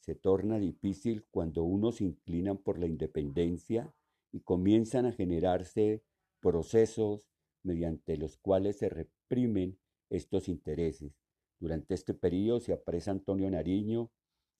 se 0.00 0.14
torna 0.14 0.58
difícil 0.58 1.24
cuando 1.30 1.62
unos 1.62 2.00
inclinan 2.02 2.58
por 2.58 2.78
la 2.78 2.86
independencia 2.86 3.94
y 4.32 4.40
comienzan 4.40 5.06
a 5.06 5.12
generarse 5.12 6.02
procesos 6.40 7.28
mediante 7.62 8.16
los 8.16 8.36
cuales 8.36 8.78
se 8.78 8.88
reprimen 8.88 9.78
estos 10.10 10.48
intereses. 10.48 11.12
Durante 11.60 11.94
este 11.94 12.14
periodo 12.14 12.60
se 12.60 12.72
apresa 12.72 13.12
Antonio 13.12 13.48
Nariño 13.50 14.10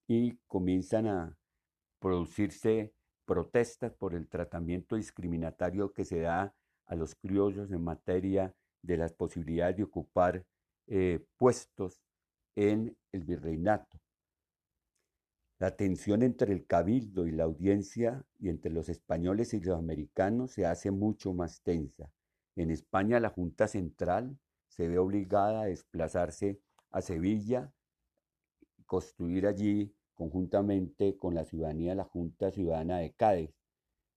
y 0.06 0.36
comienzan 0.46 1.08
a 1.08 1.38
producirse 1.98 2.94
protestas 3.24 3.92
por 3.94 4.14
el 4.14 4.28
tratamiento 4.28 4.96
discriminatorio 4.96 5.92
que 5.92 6.04
se 6.04 6.20
da 6.20 6.54
a 6.86 6.94
los 6.94 7.14
criollos 7.14 7.70
en 7.72 7.82
materia 7.82 8.54
de 8.82 8.96
las 8.96 9.12
posibilidades 9.12 9.76
de 9.76 9.84
ocupar 9.84 10.44
eh, 10.88 11.24
puestos 11.38 12.02
en 12.56 12.96
el 13.12 13.24
virreinato. 13.24 14.01
La 15.62 15.76
tensión 15.76 16.24
entre 16.24 16.52
el 16.52 16.66
cabildo 16.66 17.24
y 17.24 17.30
la 17.30 17.44
audiencia 17.44 18.26
y 18.40 18.48
entre 18.48 18.72
los 18.72 18.88
españoles 18.88 19.54
y 19.54 19.60
los 19.60 19.78
americanos 19.78 20.50
se 20.50 20.66
hace 20.66 20.90
mucho 20.90 21.34
más 21.34 21.62
tensa. 21.62 22.10
En 22.56 22.72
España 22.72 23.20
la 23.20 23.28
Junta 23.28 23.68
Central 23.68 24.36
se 24.66 24.88
ve 24.88 24.98
obligada 24.98 25.60
a 25.60 25.66
desplazarse 25.66 26.60
a 26.90 27.00
Sevilla, 27.00 27.72
construir 28.86 29.46
allí 29.46 29.94
conjuntamente 30.14 31.16
con 31.16 31.36
la 31.36 31.44
ciudadanía 31.44 31.94
la 31.94 32.06
Junta 32.06 32.50
Ciudadana 32.50 32.98
de 32.98 33.12
Cádiz. 33.12 33.54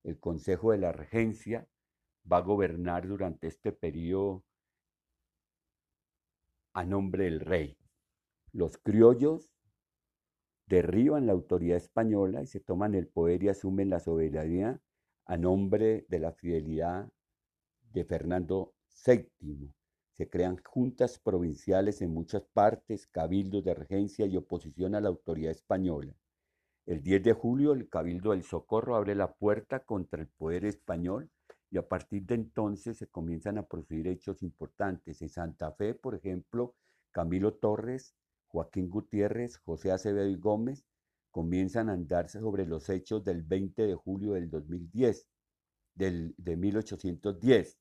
El 0.02 0.20
Consejo 0.20 0.72
de 0.72 0.80
la 0.80 0.94
Regencia 0.94 1.68
va 2.26 2.38
a 2.38 2.42
gobernar 2.42 3.08
durante 3.08 3.46
este 3.46 3.72
periodo 3.72 4.44
a 6.74 6.84
nombre 6.84 7.26
del 7.26 7.40
rey. 7.40 7.78
Los 8.52 8.80
criollos 8.80 9.55
derriban 10.68 11.28
la 11.28 11.34
autoridad 11.34 11.78
española 11.78 12.42
y 12.42 12.48
se 12.48 12.60
toman 12.60 12.96
el 12.96 13.08
poder 13.08 13.44
y 13.44 13.50
asumen 13.50 13.90
la 13.90 14.00
soberanía 14.00 14.82
a 15.26 15.38
nombre 15.38 16.06
de 16.10 16.20
la 16.20 16.32
fidelidad 16.32 17.10
de 17.94 18.04
Fernando 18.04 18.74
VII. 19.06 19.72
Se 20.14 20.30
crean 20.30 20.58
juntas 20.64 21.20
provinciales 21.20 22.02
en 22.02 22.14
muchas 22.14 22.44
partes, 22.54 23.08
cabildos 23.08 23.64
de 23.64 23.74
regencia 23.74 24.26
y 24.26 24.38
oposición 24.38 24.96
a 24.96 25.02
la 25.02 25.10
autoridad 25.10 25.52
española. 25.52 26.16
El 26.86 27.02
10 27.02 27.24
de 27.24 27.34
julio 27.34 27.74
el 27.74 27.90
Cabildo 27.90 28.32
del 28.32 28.44
Socorro 28.44 28.96
abre 28.96 29.16
la 29.16 29.34
puerta 29.34 29.80
contra 29.80 30.22
el 30.22 30.28
poder 30.28 30.66
español 30.66 31.32
y 31.72 31.78
a 31.78 31.88
partir 31.88 32.24
de 32.26 32.36
entonces 32.36 32.98
se 32.98 33.08
comienzan 33.08 33.58
a 33.58 33.68
producir 33.68 34.08
hechos 34.08 34.44
importantes. 34.44 35.22
En 35.22 35.30
Santa 35.30 35.72
Fe, 35.72 35.96
por 35.96 36.14
ejemplo, 36.16 36.76
Camilo 37.12 37.56
Torres, 37.56 38.16
Joaquín 38.56 38.90
Gutiérrez, 38.90 39.58
José 39.58 39.92
Acevedo 39.92 40.30
y 40.30 40.38
Gómez 40.38 40.86
comienzan 41.30 41.90
a 41.90 41.92
andar 41.92 42.30
sobre 42.30 42.66
los 42.66 42.88
hechos 42.88 43.26
del 43.26 43.44
20 43.44 43.86
de 43.86 43.96
julio 43.96 44.32
del 44.32 44.50
2010, 44.50 45.28
del, 45.94 46.34
de 46.38 46.56
1810. 46.56 47.78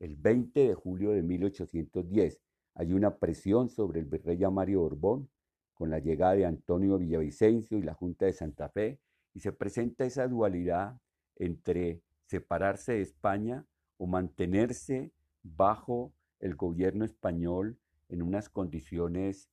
El 0.00 0.16
20 0.16 0.68
de 0.68 0.74
julio 0.74 1.12
de 1.12 1.22
1810 1.22 2.38
hay 2.74 2.92
una 2.92 3.16
presión 3.16 3.70
sobre 3.70 4.00
el 4.00 4.04
virrey 4.04 4.36
Mario 4.52 4.82
Borbón 4.82 5.30
con 5.72 5.88
la 5.88 6.00
llegada 6.00 6.34
de 6.34 6.44
Antonio 6.44 6.98
Villavicencio 6.98 7.78
y 7.78 7.82
la 7.82 7.94
Junta 7.94 8.26
de 8.26 8.34
Santa 8.34 8.68
Fe 8.68 9.00
y 9.32 9.40
se 9.40 9.52
presenta 9.52 10.04
esa 10.04 10.28
dualidad 10.28 11.00
entre 11.36 12.02
separarse 12.26 12.92
de 12.92 13.00
España 13.00 13.64
o 13.96 14.06
mantenerse 14.06 15.14
bajo 15.42 16.12
el 16.40 16.56
gobierno 16.56 17.06
español 17.06 17.78
en 18.10 18.20
unas 18.20 18.50
condiciones 18.50 19.48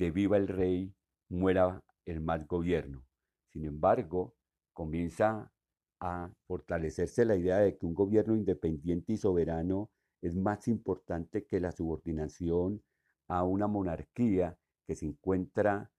de 0.00 0.10
viva 0.10 0.38
el 0.38 0.48
rey, 0.48 0.94
muera 1.28 1.84
el 2.06 2.22
mal 2.22 2.46
gobierno. 2.46 3.04
Sin 3.50 3.66
embargo, 3.66 4.34
comienza 4.72 5.52
a 6.00 6.32
fortalecerse 6.46 7.26
la 7.26 7.36
idea 7.36 7.58
de 7.58 7.76
que 7.76 7.84
un 7.84 7.92
gobierno 7.92 8.34
independiente 8.34 9.12
y 9.12 9.16
soberano 9.18 9.90
es 10.22 10.34
más 10.34 10.68
importante 10.68 11.44
que 11.44 11.60
la 11.60 11.70
subordinación 11.70 12.82
a 13.28 13.44
una 13.44 13.66
monarquía 13.66 14.56
que 14.86 14.94
se 14.94 15.04
encuentra 15.04 15.90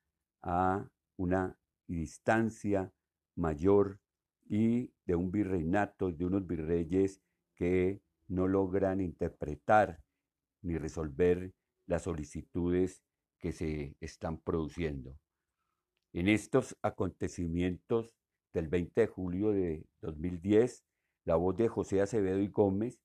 a 0.41 0.89
una 1.17 1.55
distancia 1.85 2.91
mayor 3.35 3.99
y 4.49 4.91
de 5.05 5.15
un 5.15 5.29
virreinato, 5.31 6.11
de 6.11 6.25
unos 6.25 6.47
virreyes 6.47 7.21
que 7.53 8.01
no 8.27 8.47
logran 8.47 8.99
interpretar 8.99 10.01
ni 10.63 10.79
resolver 10.79 11.53
las 11.85 12.01
solicitudes 12.01 13.03
que 13.41 13.51
se 13.51 13.95
están 13.99 14.37
produciendo. 14.37 15.17
En 16.13 16.27
estos 16.27 16.77
acontecimientos 16.81 18.13
del 18.53 18.67
20 18.67 19.01
de 19.01 19.07
julio 19.07 19.51
de 19.51 19.85
2010, 20.01 20.83
la 21.25 21.35
voz 21.35 21.57
de 21.57 21.67
José 21.67 22.01
Acevedo 22.01 22.39
y 22.39 22.47
Gómez 22.47 22.99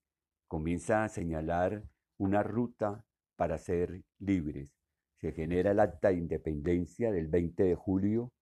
comienza 0.49 1.05
a 1.05 1.09
señalar 1.09 1.83
una 2.19 2.43
ruta 2.43 3.05
para 3.37 3.59
ser 3.59 4.02
libres. 4.19 4.75
Se 5.16 5.33
genera 5.33 5.71
el 5.71 5.81
acta 5.81 6.09
de 6.09 6.14
independencia 6.14 7.11
del 7.11 7.28
20 7.28 7.64
de 7.64 7.75
julio 7.75 8.33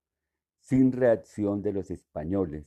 sin 0.60 0.92
reacción 0.92 1.62
de 1.62 1.72
los 1.72 1.90
españoles, 1.90 2.66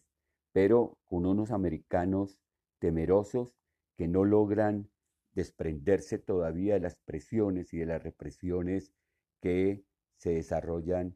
pero 0.52 0.98
con 1.06 1.26
unos 1.26 1.52
americanos 1.52 2.40
temerosos 2.80 3.56
que 3.98 4.08
no 4.08 4.24
logran 4.24 4.90
desprenderse 5.34 6.20
todavía 6.20 6.76
de 6.76 6.80
las 6.82 6.96
presiones 6.96 7.74
y 7.74 7.80
de 7.80 7.88
las 7.88 8.04
represiones 8.04 8.94
que 9.42 9.84
se 10.18 10.32
desarrollan 10.32 11.16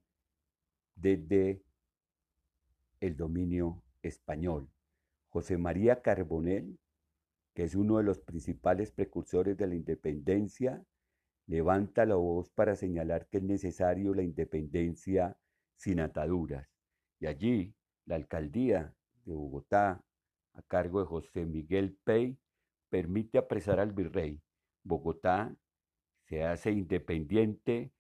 desde 0.96 1.63
el 3.00 3.18
dominio 3.18 3.84
español. 4.01 4.70
José 5.30 5.58
María 5.58 6.01
Carbonell, 6.01 6.78
que 7.54 7.63
es 7.63 7.75
uno 7.75 7.98
de 7.98 8.04
los 8.04 8.20
principales 8.20 8.92
precursores 8.92 9.58
de 9.58 9.68
la 9.68 9.75
independencia, 9.75 10.84
levanta 11.48 12.06
la 12.06 12.16
voz 12.16 12.50
para 12.50 12.75
señalar 12.75 13.28
que 13.28 13.38
es 13.38 13.44
necesario 13.44 14.13
la 14.13 14.24
independencia 14.24 15.38
sin 15.75 16.00
ataduras. 16.00 16.70
Y 17.20 17.25
allí 17.25 17.75
la 18.06 18.16
alcaldía 18.16 18.94
de 19.25 19.34
Bogotá, 19.34 20.04
a 20.54 20.62
cargo 20.63 21.00
de 21.00 21.08
José 21.08 21.46
Miguel 21.46 21.98
Pey, 22.04 22.38
permite 22.90 23.38
apresar 23.38 23.80
al 23.80 23.94
virrey. 23.94 24.42
Bogotá 24.84 25.56
se 26.25 26.44
hace 26.44 26.72
independiente 26.72 27.92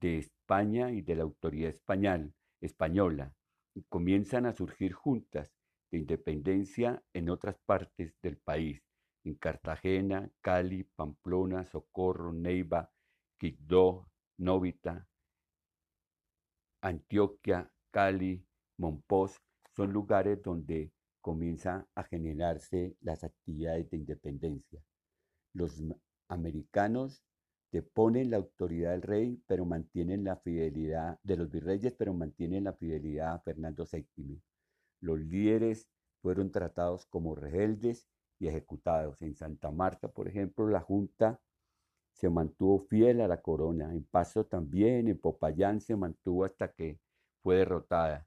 de 0.00 0.18
España 0.18 0.92
y 0.92 1.02
de 1.02 1.16
la 1.16 1.22
autoridad 1.22 1.70
español, 1.70 2.34
española 2.60 3.34
y 3.74 3.82
comienzan 3.84 4.46
a 4.46 4.52
surgir 4.52 4.92
juntas 4.92 5.52
de 5.90 5.98
independencia 5.98 7.02
en 7.12 7.30
otras 7.30 7.58
partes 7.64 8.14
del 8.22 8.38
país, 8.38 8.82
en 9.24 9.34
Cartagena, 9.34 10.30
Cali, 10.40 10.84
Pamplona, 10.84 11.64
Socorro, 11.64 12.32
Neiva, 12.32 12.90
Quibdó, 13.38 14.08
Novita, 14.38 15.06
Antioquia, 16.80 17.70
Cali, 17.90 18.44
Monpós, 18.78 19.40
son 19.74 19.92
lugares 19.92 20.42
donde 20.42 20.92
comienzan 21.20 21.86
a 21.94 22.04
generarse 22.04 22.96
las 23.00 23.24
actividades 23.24 23.90
de 23.90 23.96
independencia. 23.96 24.82
Los 25.52 25.82
americanos 26.28 27.22
deponen 27.76 28.30
la 28.30 28.38
autoridad 28.38 28.92
del 28.92 29.02
rey, 29.02 29.42
pero 29.46 29.66
mantienen 29.66 30.24
la 30.24 30.36
fidelidad 30.36 31.18
de 31.22 31.36
los 31.36 31.50
virreyes, 31.50 31.92
pero 31.92 32.14
mantienen 32.14 32.64
la 32.64 32.72
fidelidad 32.72 33.34
a 33.34 33.38
Fernando 33.40 33.84
VII. 33.90 34.40
Los 35.00 35.18
líderes 35.20 35.86
fueron 36.22 36.50
tratados 36.50 37.04
como 37.04 37.34
rebeldes 37.34 38.08
y 38.38 38.48
ejecutados. 38.48 39.20
En 39.20 39.34
Santa 39.34 39.70
Marta, 39.70 40.08
por 40.08 40.26
ejemplo, 40.26 40.66
la 40.68 40.80
Junta 40.80 41.38
se 42.12 42.30
mantuvo 42.30 42.78
fiel 42.78 43.20
a 43.20 43.28
la 43.28 43.42
corona. 43.42 43.92
En 43.92 44.04
Paso 44.04 44.46
también, 44.46 45.08
en 45.08 45.18
Popayán 45.18 45.82
se 45.82 45.96
mantuvo 45.96 46.46
hasta 46.46 46.72
que 46.72 46.98
fue 47.42 47.56
derrotada. 47.56 48.26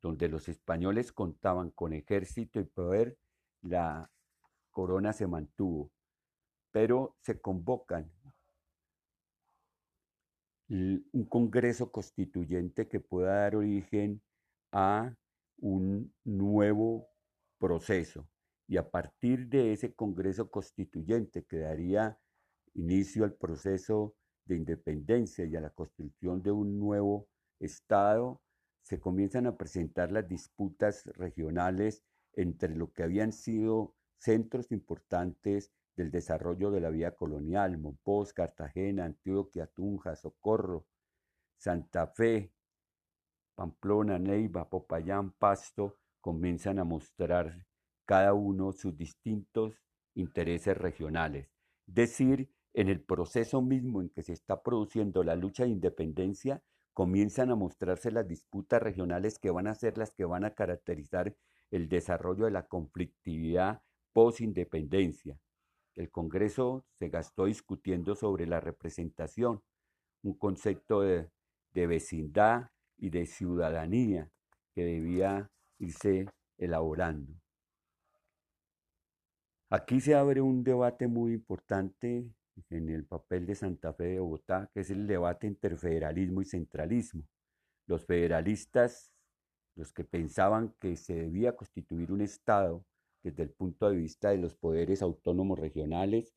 Donde 0.00 0.28
los 0.28 0.48
españoles 0.48 1.12
contaban 1.12 1.70
con 1.70 1.92
ejército 1.92 2.60
y 2.60 2.64
poder, 2.64 3.18
la 3.60 4.10
corona 4.70 5.12
se 5.12 5.26
mantuvo. 5.26 5.90
Pero 6.70 7.14
se 7.20 7.38
convocan 7.42 8.10
un 10.68 11.26
Congreso 11.28 11.90
constituyente 11.92 12.88
que 12.88 13.00
pueda 13.00 13.40
dar 13.40 13.56
origen 13.56 14.22
a 14.72 15.14
un 15.58 16.12
nuevo 16.24 17.08
proceso. 17.58 18.28
Y 18.68 18.76
a 18.76 18.90
partir 18.90 19.48
de 19.48 19.72
ese 19.72 19.94
Congreso 19.94 20.50
constituyente 20.50 21.44
que 21.44 21.58
daría 21.58 22.18
inicio 22.74 23.24
al 23.24 23.34
proceso 23.34 24.14
de 24.44 24.56
independencia 24.56 25.44
y 25.44 25.56
a 25.56 25.60
la 25.60 25.70
construcción 25.70 26.42
de 26.42 26.52
un 26.52 26.78
nuevo 26.78 27.28
Estado, 27.58 28.42
se 28.82 29.00
comienzan 29.00 29.46
a 29.46 29.56
presentar 29.56 30.12
las 30.12 30.28
disputas 30.28 31.06
regionales 31.06 32.04
entre 32.34 32.74
lo 32.74 32.92
que 32.92 33.02
habían 33.02 33.32
sido 33.32 33.94
centros 34.18 34.70
importantes 34.70 35.72
del 35.96 36.10
desarrollo 36.10 36.70
de 36.70 36.80
la 36.80 36.90
vía 36.90 37.12
colonial, 37.12 37.78
Monpós, 37.78 38.32
Cartagena, 38.32 39.04
Antioquia, 39.04 39.66
Tunja, 39.66 40.14
Socorro, 40.14 40.86
Santa 41.56 42.06
Fe, 42.08 42.52
Pamplona, 43.54 44.18
Neiva, 44.18 44.68
Popayán, 44.68 45.32
Pasto, 45.32 45.96
comienzan 46.20 46.78
a 46.78 46.84
mostrar 46.84 47.66
cada 48.04 48.34
uno 48.34 48.72
sus 48.72 48.96
distintos 48.96 49.82
intereses 50.14 50.76
regionales. 50.76 51.48
Decir, 51.86 52.50
en 52.74 52.88
el 52.88 53.00
proceso 53.00 53.62
mismo 53.62 54.02
en 54.02 54.10
que 54.10 54.22
se 54.22 54.34
está 54.34 54.62
produciendo 54.62 55.24
la 55.24 55.34
lucha 55.34 55.64
de 55.64 55.70
independencia, 55.70 56.62
comienzan 56.92 57.50
a 57.50 57.56
mostrarse 57.56 58.10
las 58.10 58.28
disputas 58.28 58.82
regionales 58.82 59.38
que 59.38 59.50
van 59.50 59.66
a 59.66 59.74
ser 59.74 59.96
las 59.96 60.12
que 60.12 60.24
van 60.24 60.44
a 60.44 60.54
caracterizar 60.54 61.34
el 61.70 61.88
desarrollo 61.88 62.44
de 62.44 62.50
la 62.50 62.66
conflictividad 62.66 63.82
post-independencia. 64.12 65.38
El 65.96 66.10
Congreso 66.10 66.84
se 66.92 67.08
gastó 67.08 67.46
discutiendo 67.46 68.14
sobre 68.14 68.46
la 68.46 68.60
representación, 68.60 69.62
un 70.22 70.34
concepto 70.34 71.00
de, 71.00 71.30
vecindad 71.72 72.70
y 72.96 73.10
de 73.10 73.26
ciudadanía 73.26 74.30
que 74.74 74.84
debía 74.84 75.50
irse 75.78 76.26
elaborando. 76.58 77.34
Aquí 79.68 80.00
se 80.00 80.14
abre 80.14 80.40
un 80.40 80.64
debate 80.64 81.06
muy 81.06 81.32
importante 81.32 82.30
en 82.70 82.88
el 82.88 83.04
papel 83.04 83.46
de 83.46 83.54
Santa 83.54 83.92
Fe 83.92 84.04
de 84.04 84.20
Bogotá, 84.20 84.70
que 84.72 84.80
es 84.80 84.90
el 84.90 85.06
debate 85.06 85.46
entre 85.46 85.76
federalismo 85.76 86.40
y 86.40 86.44
centralismo. 86.44 87.24
Los 87.86 88.06
federalistas, 88.06 89.12
los 89.74 89.92
que 89.92 90.04
pensaban 90.04 90.74
que 90.78 90.96
se 90.96 91.14
debía 91.14 91.56
constituir 91.56 92.12
un 92.12 92.20
Estado 92.22 92.84
desde 93.26 93.42
el 93.42 93.50
punto 93.50 93.90
de 93.90 93.96
vista 93.96 94.30
de 94.30 94.38
los 94.38 94.54
poderes 94.54 95.02
autónomos 95.02 95.58
regionales, 95.58 96.32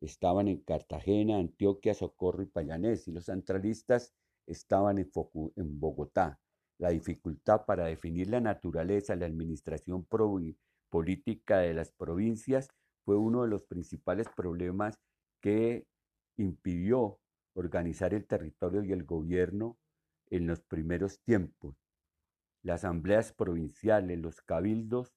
estaban 0.00 0.46
en 0.46 0.60
Cartagena, 0.60 1.36
Antioquia, 1.36 1.94
Socorro 1.94 2.42
y 2.42 2.46
Payanés, 2.46 3.08
y 3.08 3.12
los 3.12 3.24
centralistas 3.24 4.14
estaban 4.46 4.98
en, 4.98 5.10
en 5.56 5.80
Bogotá. 5.80 6.38
La 6.78 6.90
dificultad 6.90 7.64
para 7.66 7.86
definir 7.86 8.28
la 8.28 8.40
naturaleza, 8.40 9.16
la 9.16 9.26
administración 9.26 10.06
política 10.88 11.58
de 11.58 11.74
las 11.74 11.90
provincias 11.90 12.68
fue 13.04 13.16
uno 13.16 13.42
de 13.42 13.48
los 13.48 13.64
principales 13.64 14.28
problemas 14.36 14.94
que 15.40 15.86
impidió 16.36 17.18
organizar 17.54 18.14
el 18.14 18.26
territorio 18.26 18.84
y 18.84 18.92
el 18.92 19.02
gobierno 19.02 19.76
en 20.30 20.46
los 20.46 20.60
primeros 20.60 21.18
tiempos. 21.24 21.74
Las 22.62 22.84
asambleas 22.84 23.32
provinciales, 23.32 24.20
los 24.20 24.40
cabildos, 24.40 25.12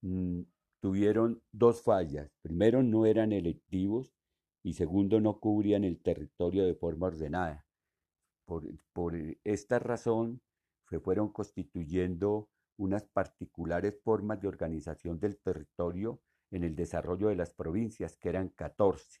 mm, 0.00 0.42
tuvieron 0.82 1.40
dos 1.52 1.80
fallas. 1.82 2.28
Primero, 2.42 2.82
no 2.82 3.06
eran 3.06 3.32
electivos 3.32 4.12
y 4.64 4.74
segundo, 4.74 5.20
no 5.20 5.38
cubrían 5.38 5.84
el 5.84 6.02
territorio 6.02 6.66
de 6.66 6.74
forma 6.74 7.06
ordenada. 7.06 7.64
Por, 8.44 9.14
esta 9.44 9.78
razón, 9.78 10.42
se 10.90 10.98
fueron 10.98 11.32
constituyendo 11.32 12.50
unas 12.76 13.04
particulares 13.04 13.96
formas 14.02 14.40
de 14.40 14.48
organización 14.48 15.20
del 15.20 15.38
territorio 15.38 16.20
en 16.50 16.64
el 16.64 16.74
desarrollo 16.74 17.28
de 17.28 17.36
las 17.36 17.54
provincias, 17.54 18.16
que 18.16 18.28
eran 18.28 18.48
14. 18.48 19.20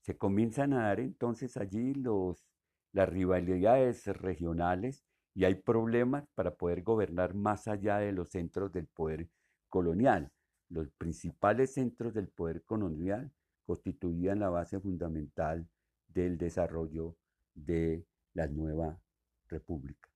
Se 0.00 0.18
comienzan 0.18 0.72
a 0.72 0.88
dar 0.88 0.98
entonces 0.98 1.56
allí 1.56 1.94
los, 1.94 2.44
las 2.92 3.08
rivalidades 3.08 4.06
regionales 4.08 5.06
y 5.34 5.44
hay 5.44 5.54
problemas 5.54 6.26
para 6.34 6.56
poder 6.56 6.82
gobernar 6.82 7.34
más 7.34 7.68
allá 7.68 7.98
de 7.98 8.12
los 8.12 8.30
centros 8.30 8.72
del 8.72 8.88
poder 8.88 9.30
colonial. 9.68 10.33
Los 10.74 10.90
principales 10.90 11.74
centros 11.74 12.14
del 12.14 12.26
poder 12.26 12.64
colonial 12.64 13.30
constituían 13.64 14.40
la 14.40 14.50
base 14.50 14.80
fundamental 14.80 15.68
del 16.08 16.36
desarrollo 16.36 17.16
de 17.54 18.04
la 18.32 18.48
nueva 18.48 19.00
república. 19.46 20.10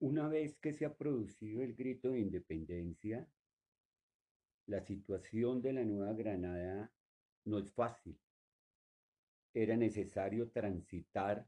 Una 0.00 0.26
vez 0.26 0.56
que 0.56 0.72
se 0.72 0.84
ha 0.84 0.96
producido 0.96 1.62
el 1.62 1.76
grito 1.76 2.10
de 2.10 2.18
independencia, 2.18 3.28
la 4.66 4.80
situación 4.80 5.62
de 5.62 5.74
la 5.74 5.84
Nueva 5.84 6.12
Granada 6.14 6.90
no 7.44 7.60
es 7.60 7.70
fácil. 7.70 8.18
Era 9.54 9.76
necesario 9.76 10.50
transitar 10.50 11.46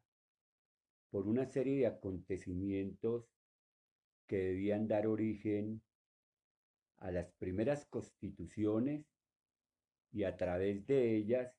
por 1.11 1.27
una 1.27 1.47
serie 1.47 1.79
de 1.79 1.87
acontecimientos 1.89 3.34
que 4.27 4.37
debían 4.37 4.89
dar 4.89 5.07
origen 5.07 5.83
a 6.99 7.11
las 7.11 7.31
primeras 7.39 7.85
constituciones 7.87 9.05
y 10.13 10.25
a 10.25 10.37
través 10.37 10.87
de 10.87 11.17
ellas 11.17 11.53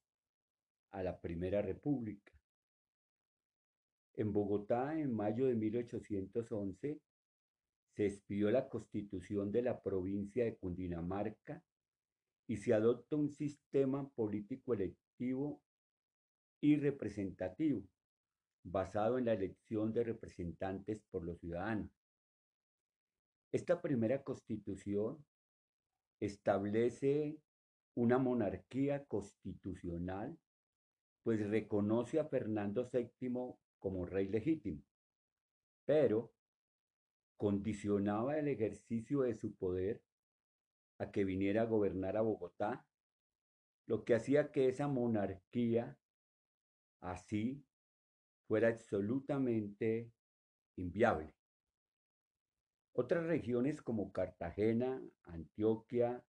a 0.91 1.03
la 1.03 1.19
Primera 1.19 1.61
República. 1.61 2.31
En 4.13 4.31
Bogotá, 4.31 4.97
en 4.97 5.13
mayo 5.13 5.45
de 5.47 5.55
1811, 5.55 7.01
se 7.95 8.05
expidió 8.05 8.49
la 8.49 8.69
constitución 8.69 9.51
de 9.51 9.61
la 9.61 9.81
provincia 9.81 10.45
de 10.45 10.55
Cundinamarca 10.55 11.61
y 12.47 12.57
se 12.57 12.73
adopta 12.73 13.15
un 13.15 13.29
sistema 13.29 14.07
político 14.09 14.73
electivo 14.73 15.61
y 16.61 16.77
representativo 16.77 17.83
basado 18.63 19.17
en 19.17 19.25
la 19.25 19.33
elección 19.33 19.93
de 19.93 20.03
representantes 20.03 21.01
por 21.11 21.23
los 21.23 21.39
ciudadanos. 21.39 21.89
Esta 23.51 23.81
primera 23.81 24.23
constitución 24.23 25.25
establece 26.19 27.37
una 27.95 28.17
monarquía 28.17 29.05
constitucional, 29.05 30.37
pues 31.23 31.47
reconoce 31.49 32.19
a 32.19 32.25
Fernando 32.25 32.89
VII 32.91 33.55
como 33.79 34.05
rey 34.05 34.27
legítimo, 34.27 34.83
pero 35.85 36.33
condicionaba 37.37 38.37
el 38.37 38.47
ejercicio 38.47 39.21
de 39.21 39.35
su 39.35 39.55
poder 39.55 40.01
a 40.99 41.11
que 41.11 41.25
viniera 41.25 41.63
a 41.63 41.65
gobernar 41.65 42.17
a 42.17 42.21
Bogotá, 42.21 42.85
lo 43.87 44.03
que 44.03 44.15
hacía 44.15 44.51
que 44.51 44.69
esa 44.69 44.87
monarquía 44.87 45.97
así 47.01 47.63
fuera 48.47 48.69
absolutamente 48.69 50.11
inviable. 50.77 51.33
Otras 52.97 53.25
regiones 53.25 53.81
como 53.81 54.13
Cartagena, 54.13 55.01
Antioquia, 55.25 56.23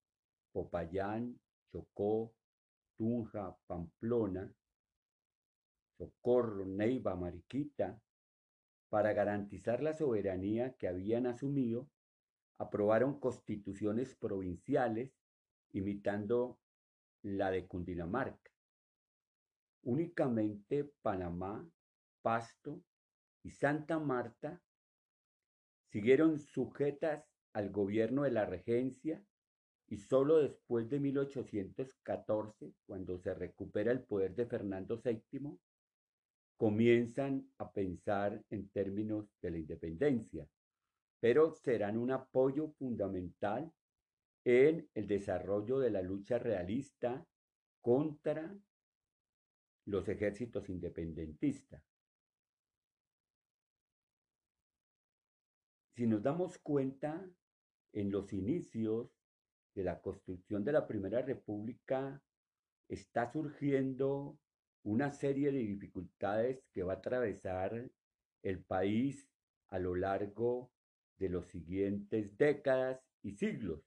Popayán, 0.50 1.38
Chocó, 1.70 2.34
Tunja, 2.96 3.56
Pamplona, 3.68 4.52
Socorro, 5.96 6.66
Neiva, 6.66 7.14
Mariquita, 7.14 8.00
para 8.88 9.12
garantizar 9.12 9.80
la 9.80 9.94
soberanía 9.94 10.72
que 10.72 10.88
habían 10.88 11.28
asumido, 11.28 11.88
aprobaron 12.58 13.20
constituciones 13.20 14.16
provinciales 14.16 15.12
imitando 15.70 16.58
la 17.22 17.52
de 17.52 17.68
Cundinamarca. 17.68 18.50
Únicamente 19.82 20.90
Panamá, 21.00 21.64
Pasto 22.22 22.82
y 23.44 23.52
Santa 23.52 24.00
Marta 24.00 24.60
siguieron 25.90 26.38
sujetas 26.38 27.24
al 27.52 27.70
gobierno 27.70 28.22
de 28.22 28.30
la 28.30 28.44
regencia 28.44 29.22
y 29.88 29.98
solo 29.98 30.38
después 30.38 30.90
de 30.90 30.98
1814, 30.98 32.72
cuando 32.86 33.18
se 33.18 33.32
recupera 33.34 33.92
el 33.92 34.02
poder 34.02 34.34
de 34.34 34.46
Fernando 34.46 35.00
VII, 35.02 35.58
comienzan 36.56 37.48
a 37.58 37.70
pensar 37.70 38.42
en 38.50 38.68
términos 38.70 39.28
de 39.40 39.50
la 39.50 39.58
independencia, 39.58 40.48
pero 41.20 41.54
serán 41.54 41.98
un 41.98 42.10
apoyo 42.10 42.68
fundamental 42.78 43.70
en 44.44 44.88
el 44.94 45.06
desarrollo 45.06 45.78
de 45.78 45.90
la 45.90 46.02
lucha 46.02 46.38
realista 46.38 47.24
contra 47.80 48.56
los 49.86 50.08
ejércitos 50.08 50.68
independentistas. 50.68 51.95
Si 55.96 56.06
nos 56.06 56.22
damos 56.22 56.58
cuenta, 56.58 57.26
en 57.94 58.10
los 58.10 58.30
inicios 58.34 59.08
de 59.74 59.82
la 59.82 60.02
construcción 60.02 60.62
de 60.62 60.72
la 60.72 60.86
Primera 60.86 61.22
República 61.22 62.22
está 62.86 63.32
surgiendo 63.32 64.38
una 64.82 65.10
serie 65.10 65.50
de 65.50 65.60
dificultades 65.60 66.62
que 66.74 66.82
va 66.82 66.92
a 66.92 66.96
atravesar 66.96 67.90
el 68.42 68.62
país 68.62 69.26
a 69.68 69.78
lo 69.78 69.94
largo 69.94 70.70
de 71.16 71.30
los 71.30 71.46
siguientes 71.46 72.36
décadas 72.36 73.00
y 73.22 73.32
siglos. 73.32 73.80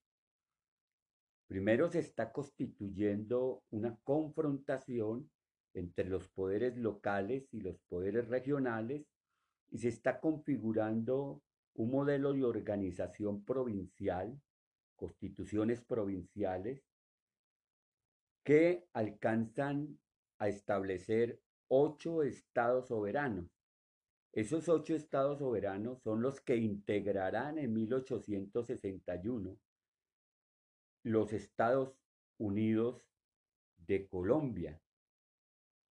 Primero 1.45 1.89
se 1.89 1.99
está 1.99 2.31
constituyendo 2.31 3.61
una 3.69 3.95
confrontación 4.03 5.29
entre 5.75 6.09
los 6.09 6.27
poderes 6.27 6.75
locales 6.75 7.47
y 7.51 7.61
los 7.61 7.77
poderes 7.87 8.27
regionales 8.29 9.05
y 9.69 9.77
se 9.77 9.89
está 9.89 10.19
configurando 10.19 11.43
un 11.79 11.91
modelo 11.91 12.33
de 12.33 12.43
organización 12.43 13.45
provincial, 13.45 14.37
constituciones 14.97 15.79
provinciales, 15.81 16.83
que 18.43 18.89
alcanzan 18.91 19.97
a 20.39 20.49
establecer 20.49 21.41
ocho 21.69 22.23
estados 22.23 22.87
soberanos. 22.87 23.49
Esos 24.33 24.67
ocho 24.67 24.93
estados 24.93 25.39
soberanos 25.39 26.01
son 26.01 26.21
los 26.21 26.41
que 26.41 26.57
integrarán 26.57 27.57
en 27.57 27.71
1861 27.73 29.57
los 31.03 31.31
Estados 31.31 31.95
Unidos 32.37 33.07
de 33.77 34.05
Colombia. 34.05 34.81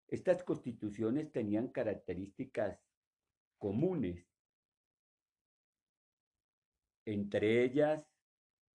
Estas 0.10 0.44
constituciones 0.44 1.32
tenían 1.32 1.70
características 1.70 2.78
comunes, 3.58 4.28
entre 7.08 7.64
ellas 7.64 8.06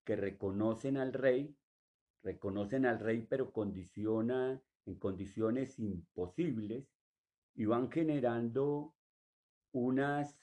que 0.05 0.17
reconocen 0.17 0.97
al 0.97 1.13
rey, 1.13 1.55
reconocen 2.23 2.87
al 2.87 2.99
rey 2.99 3.27
pero 3.29 3.53
condiciona 3.53 4.61
en 4.87 4.95
condiciones 4.95 5.79
imposibles 5.79 6.89
y 7.55 7.67
van 7.67 7.91
generando 7.91 8.95
unas 9.73 10.41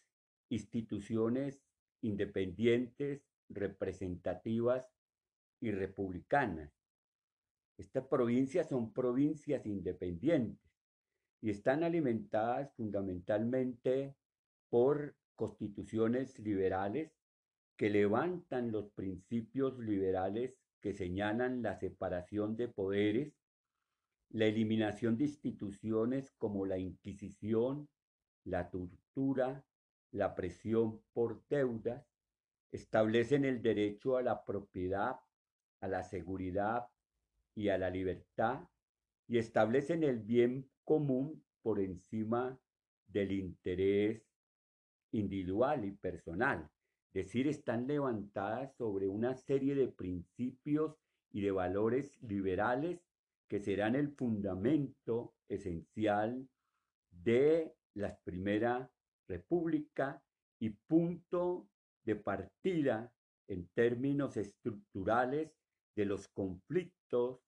instituciones 0.49 1.63
independientes, 2.01 3.23
representativas 3.49 4.87
y 5.59 5.71
republicanas. 5.71 6.71
Estas 7.79 8.05
provincias 8.05 8.69
son 8.69 8.93
provincias 8.93 9.65
independientes 9.65 10.71
y 11.41 11.49
están 11.49 11.83
alimentadas 11.83 12.71
fundamentalmente 12.75 14.15
por 14.69 15.15
constituciones 15.35 16.37
liberales 16.37 17.18
que 17.79 17.89
levantan 17.89 18.73
los 18.73 18.89
principios 18.91 19.79
liberales 19.79 20.53
que 20.81 20.93
señalan 20.93 21.61
la 21.61 21.75
separación 21.79 22.57
de 22.57 22.67
poderes 22.67 23.33
la 24.31 24.47
eliminación 24.47 25.17
de 25.17 25.23
instituciones 25.23 26.33
como 26.37 26.65
la 26.65 26.77
Inquisición, 26.77 27.87
la 28.43 28.69
tortura, 28.69 29.63
la 30.11 30.35
presión 30.35 31.01
por 31.13 31.41
deudas, 31.47 32.05
establecen 32.69 33.45
el 33.45 33.61
derecho 33.61 34.17
a 34.17 34.23
la 34.23 34.43
propiedad, 34.43 35.15
a 35.79 35.87
la 35.87 36.03
seguridad 36.03 36.89
y 37.55 37.69
a 37.69 37.77
la 37.77 37.89
libertad 37.89 38.67
y 39.25 39.37
establecen 39.37 40.03
el 40.03 40.19
bien 40.19 40.69
común 40.83 41.45
por 41.61 41.79
encima 41.79 42.59
del 43.07 43.31
interés 43.31 44.21
individual 45.11 45.85
y 45.85 45.91
personal. 45.91 46.69
Decir, 47.13 47.47
están 47.47 47.87
levantadas 47.87 48.75
sobre 48.75 49.07
una 49.07 49.35
serie 49.35 49.73
de 49.75 49.87
principios 49.87 50.95
y 51.31 51.41
de 51.41 51.51
valores 51.51 52.21
liberales 52.21 52.99
que 53.47 53.59
serán 53.59 53.95
el 53.95 54.09
fundamento 54.09 55.33
esencial 55.47 56.47
de 57.09 57.73
la 57.95 58.15
Primera 58.23 58.91
República 59.27 60.21
y 60.59 60.69
punto 60.69 61.67
de 62.03 62.15
partida 62.15 63.11
en 63.47 63.67
términos 63.69 64.37
estructurales 64.37 65.51
de 65.95 66.05
los 66.05 66.27
conflictos 66.27 67.41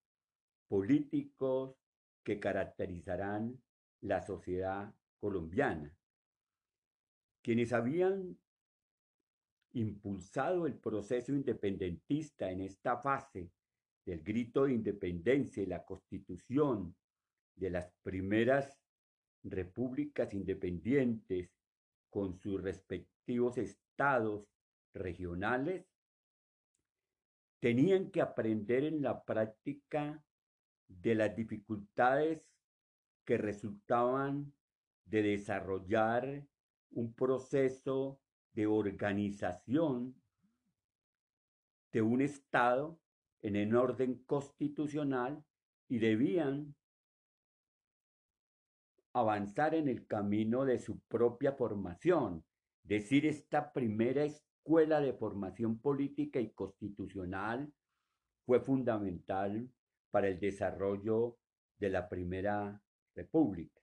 políticos 0.67 1.75
que 2.23 2.39
caracterizarán 2.39 3.61
la 4.01 4.21
sociedad 4.21 4.93
colombiana. 5.19 5.95
Quienes 7.43 7.73
habían 7.73 8.37
impulsado 9.73 10.67
el 10.67 10.75
proceso 10.75 11.31
independentista 11.31 12.51
en 12.51 12.61
esta 12.61 12.97
fase 12.97 13.51
del 14.05 14.23
grito 14.23 14.65
de 14.65 14.73
independencia 14.73 15.63
y 15.63 15.67
la 15.67 15.83
constitución 15.83 16.95
de 17.55 17.69
las 17.69 17.91
primeras 18.03 18.79
repúblicas 19.43 20.33
independientes 20.33 21.49
con 22.09 22.37
sus 22.37 22.61
respectivos 22.61 23.57
estados 23.57 24.45
regionales, 24.93 25.85
tenían 27.59 28.11
que 28.11 28.21
aprender 28.21 28.83
en 28.83 29.01
la 29.01 29.23
práctica 29.23 30.23
de 30.87 31.15
las 31.15 31.35
dificultades 31.35 32.43
que 33.25 33.37
resultaban 33.37 34.51
de 35.05 35.21
desarrollar 35.21 36.45
un 36.91 37.13
proceso 37.13 38.19
de 38.53 38.67
organización 38.67 40.15
de 41.91 42.01
un 42.01 42.21
Estado 42.21 42.99
en 43.41 43.55
el 43.55 43.75
orden 43.75 44.23
constitucional 44.25 45.43
y 45.87 45.99
debían 45.99 46.75
avanzar 49.13 49.75
en 49.75 49.89
el 49.89 50.07
camino 50.07 50.63
de 50.63 50.79
su 50.79 50.99
propia 51.01 51.53
formación, 51.53 52.45
decir, 52.83 53.25
esta 53.25 53.73
primera 53.73 54.23
escuela 54.23 55.01
de 55.01 55.13
formación 55.13 55.79
política 55.79 56.39
y 56.39 56.51
constitucional 56.51 57.73
fue 58.45 58.59
fundamental 58.61 59.69
para 60.11 60.27
el 60.27 60.39
desarrollo 60.39 61.37
de 61.77 61.89
la 61.89 62.07
Primera 62.07 62.81
República. 63.15 63.81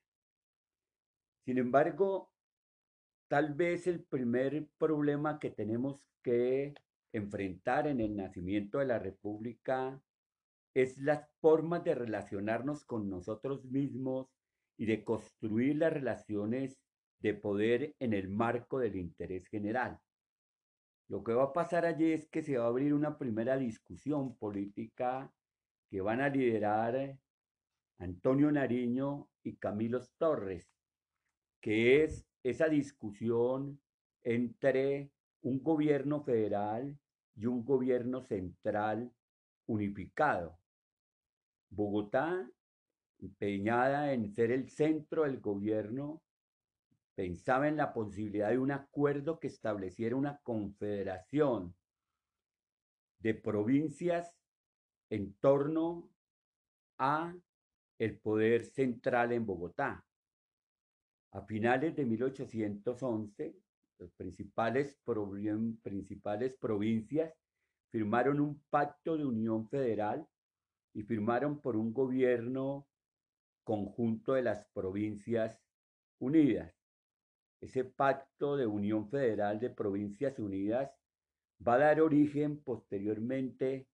Sin 1.44 1.58
embargo, 1.58 2.30
tal 3.28 3.54
vez 3.54 3.86
el 3.86 4.02
primer 4.02 4.66
problema 4.78 5.38
que 5.38 5.50
tenemos 5.50 6.02
que 6.22 6.74
enfrentar 7.12 7.86
en 7.86 8.00
el 8.00 8.16
nacimiento 8.16 8.78
de 8.78 8.86
la 8.86 8.98
República 8.98 10.00
es 10.74 10.98
las 10.98 11.28
formas 11.40 11.84
de 11.84 11.94
relacionarnos 11.94 12.84
con 12.84 13.08
nosotros 13.08 13.64
mismos 13.64 14.28
y 14.76 14.86
de 14.86 15.04
construir 15.04 15.76
las 15.76 15.92
relaciones 15.92 16.78
de 17.20 17.34
poder 17.34 17.94
en 17.98 18.12
el 18.14 18.28
marco 18.28 18.78
del 18.78 18.96
interés 18.96 19.46
general. 19.48 19.98
Lo 21.08 21.24
que 21.24 21.32
va 21.32 21.44
a 21.44 21.52
pasar 21.52 21.84
allí 21.84 22.12
es 22.12 22.28
que 22.28 22.42
se 22.42 22.58
va 22.58 22.64
a 22.64 22.68
abrir 22.68 22.94
una 22.94 23.18
primera 23.18 23.56
discusión 23.56 24.36
política 24.36 25.32
que 25.90 26.00
van 26.00 26.20
a 26.20 26.28
liderar 26.28 27.18
Antonio 27.98 28.52
Nariño 28.52 29.28
y 29.42 29.56
Camilo 29.56 30.00
Torres, 30.18 30.70
que 31.60 32.04
es 32.04 32.27
esa 32.50 32.68
discusión 32.68 33.80
entre 34.22 35.10
un 35.42 35.62
gobierno 35.62 36.22
federal 36.22 36.98
y 37.34 37.46
un 37.46 37.64
gobierno 37.64 38.22
central 38.22 39.12
unificado. 39.66 40.58
Bogotá 41.70 42.50
empeñada 43.20 44.12
en 44.12 44.32
ser 44.32 44.52
el 44.52 44.70
centro 44.70 45.24
del 45.24 45.40
gobierno, 45.40 46.22
pensaba 47.14 47.68
en 47.68 47.76
la 47.76 47.92
posibilidad 47.92 48.50
de 48.50 48.58
un 48.58 48.70
acuerdo 48.70 49.40
que 49.40 49.48
estableciera 49.48 50.16
una 50.16 50.38
confederación 50.38 51.74
de 53.18 53.34
provincias 53.34 54.32
en 55.10 55.34
torno 55.34 56.08
a 56.98 57.34
el 57.98 58.18
poder 58.18 58.64
central 58.64 59.32
en 59.32 59.44
Bogotá. 59.44 60.07
A 61.38 61.42
finales 61.42 61.94
de 61.94 62.04
1811, 62.04 63.54
las 64.00 64.10
principales, 64.14 64.98
principales 65.84 66.56
provincias 66.56 67.32
firmaron 67.92 68.40
un 68.40 68.60
pacto 68.68 69.16
de 69.16 69.24
unión 69.24 69.68
federal 69.68 70.26
y 70.94 71.04
firmaron 71.04 71.60
por 71.60 71.76
un 71.76 71.94
gobierno 71.94 72.88
conjunto 73.62 74.32
de 74.32 74.42
las 74.42 74.66
provincias 74.74 75.62
unidas. 76.18 76.74
Ese 77.60 77.84
pacto 77.84 78.56
de 78.56 78.66
Unión 78.66 79.08
Federal 79.08 79.60
de 79.60 79.70
Provincias 79.70 80.40
Unidas 80.40 80.90
va 81.64 81.74
a 81.74 81.78
dar 81.78 82.00
origen 82.00 82.60
posteriormente 82.64 83.86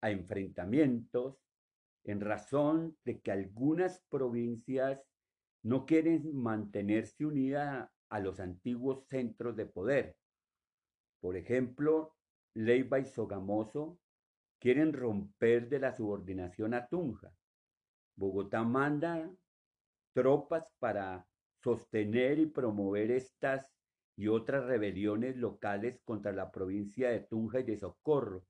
a 0.00 0.10
enfrentamientos 0.10 1.36
en 2.02 2.20
razón 2.20 2.98
de 3.04 3.20
que 3.20 3.30
algunas 3.30 4.00
provincias 4.08 5.00
no 5.62 5.86
quieren 5.86 6.34
mantenerse 6.34 7.24
unidas 7.26 7.88
a 8.08 8.20
los 8.20 8.40
antiguos 8.40 9.06
centros 9.08 9.56
de 9.56 9.66
poder. 9.66 10.16
Por 11.20 11.36
ejemplo, 11.36 12.16
Leiva 12.54 12.98
y 12.98 13.04
Sogamoso 13.04 13.98
quieren 14.58 14.92
romper 14.92 15.68
de 15.68 15.78
la 15.78 15.92
subordinación 15.92 16.74
a 16.74 16.86
Tunja. 16.86 17.32
Bogotá 18.16 18.62
manda 18.62 19.30
tropas 20.12 20.64
para 20.78 21.26
sostener 21.62 22.38
y 22.38 22.46
promover 22.46 23.10
estas 23.10 23.70
y 24.16 24.28
otras 24.28 24.64
rebeliones 24.64 25.36
locales 25.36 26.00
contra 26.04 26.32
la 26.32 26.50
provincia 26.50 27.10
de 27.10 27.20
Tunja 27.20 27.60
y 27.60 27.64
de 27.64 27.78
Socorro, 27.78 28.44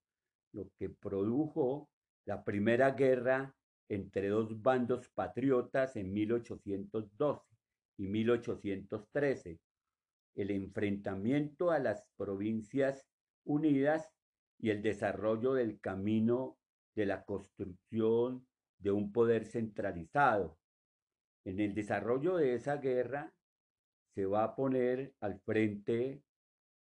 lo 0.53 0.69
que 0.77 0.89
produjo 0.89 1.89
la 2.25 2.43
primera 2.43 2.93
guerra 2.93 3.55
entre 3.91 4.29
dos 4.29 4.63
bandos 4.63 5.09
patriotas 5.09 5.97
en 5.97 6.13
1812 6.13 7.43
y 7.99 8.07
1813, 8.07 9.59
el 10.37 10.51
enfrentamiento 10.53 11.73
a 11.73 11.81
las 11.81 12.07
provincias 12.17 13.05
unidas 13.45 14.09
y 14.59 14.71
el 14.71 14.81
desarrollo 14.81 15.55
del 15.55 15.81
camino 15.81 16.57
de 16.95 17.07
la 17.07 17.25
construcción 17.25 18.47
de 18.79 18.93
un 18.93 19.13
poder 19.13 19.45
centralizado. 19.45 20.57
En 21.45 21.59
el 21.59 21.75
desarrollo 21.75 22.37
de 22.37 22.55
esa 22.55 22.77
guerra 22.77 23.35
se 24.15 24.25
va 24.25 24.45
a 24.45 24.55
poner 24.55 25.15
al 25.21 25.41
frente 25.41 26.23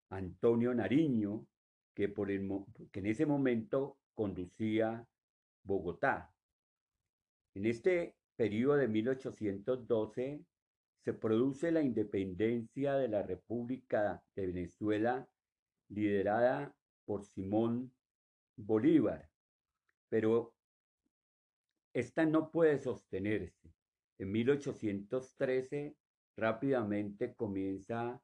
Antonio 0.09 0.73
Nariño, 0.73 1.45
que, 1.93 2.09
por 2.09 2.31
el, 2.31 2.49
que 2.91 2.99
en 2.99 3.05
ese 3.05 3.27
momento 3.27 3.99
conducía 4.15 5.07
Bogotá. 5.63 6.34
En 7.55 7.65
este 7.65 8.15
periodo 8.35 8.75
de 8.75 8.87
1812 8.89 10.45
se 11.03 11.13
produce 11.13 11.71
la 11.71 11.81
independencia 11.81 12.95
de 12.95 13.07
la 13.07 13.23
República 13.23 14.21
de 14.35 14.47
Venezuela 14.47 15.27
liderada 15.89 16.75
por 17.05 17.23
Simón 17.23 17.93
Bolívar, 18.57 19.29
pero 20.09 20.53
esta 21.93 22.25
no 22.25 22.51
puede 22.51 22.77
sostenerse. 22.77 23.71
En 24.17 24.31
1813 24.31 25.95
rápidamente 26.35 27.35
comienza 27.35 28.21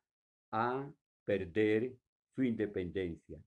a 0.52 0.92
perder 1.24 1.96
su 2.36 2.44
independencia. 2.44 3.42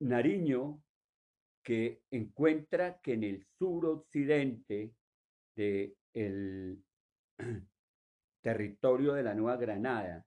Nariño, 0.00 0.80
que 1.66 2.02
encuentra 2.12 3.00
que 3.00 3.14
en 3.14 3.24
el 3.24 3.44
suroccidente 3.58 4.92
del 5.56 6.80
territorio 8.40 9.14
de 9.14 9.24
la 9.24 9.34
Nueva 9.34 9.56
Granada 9.56 10.24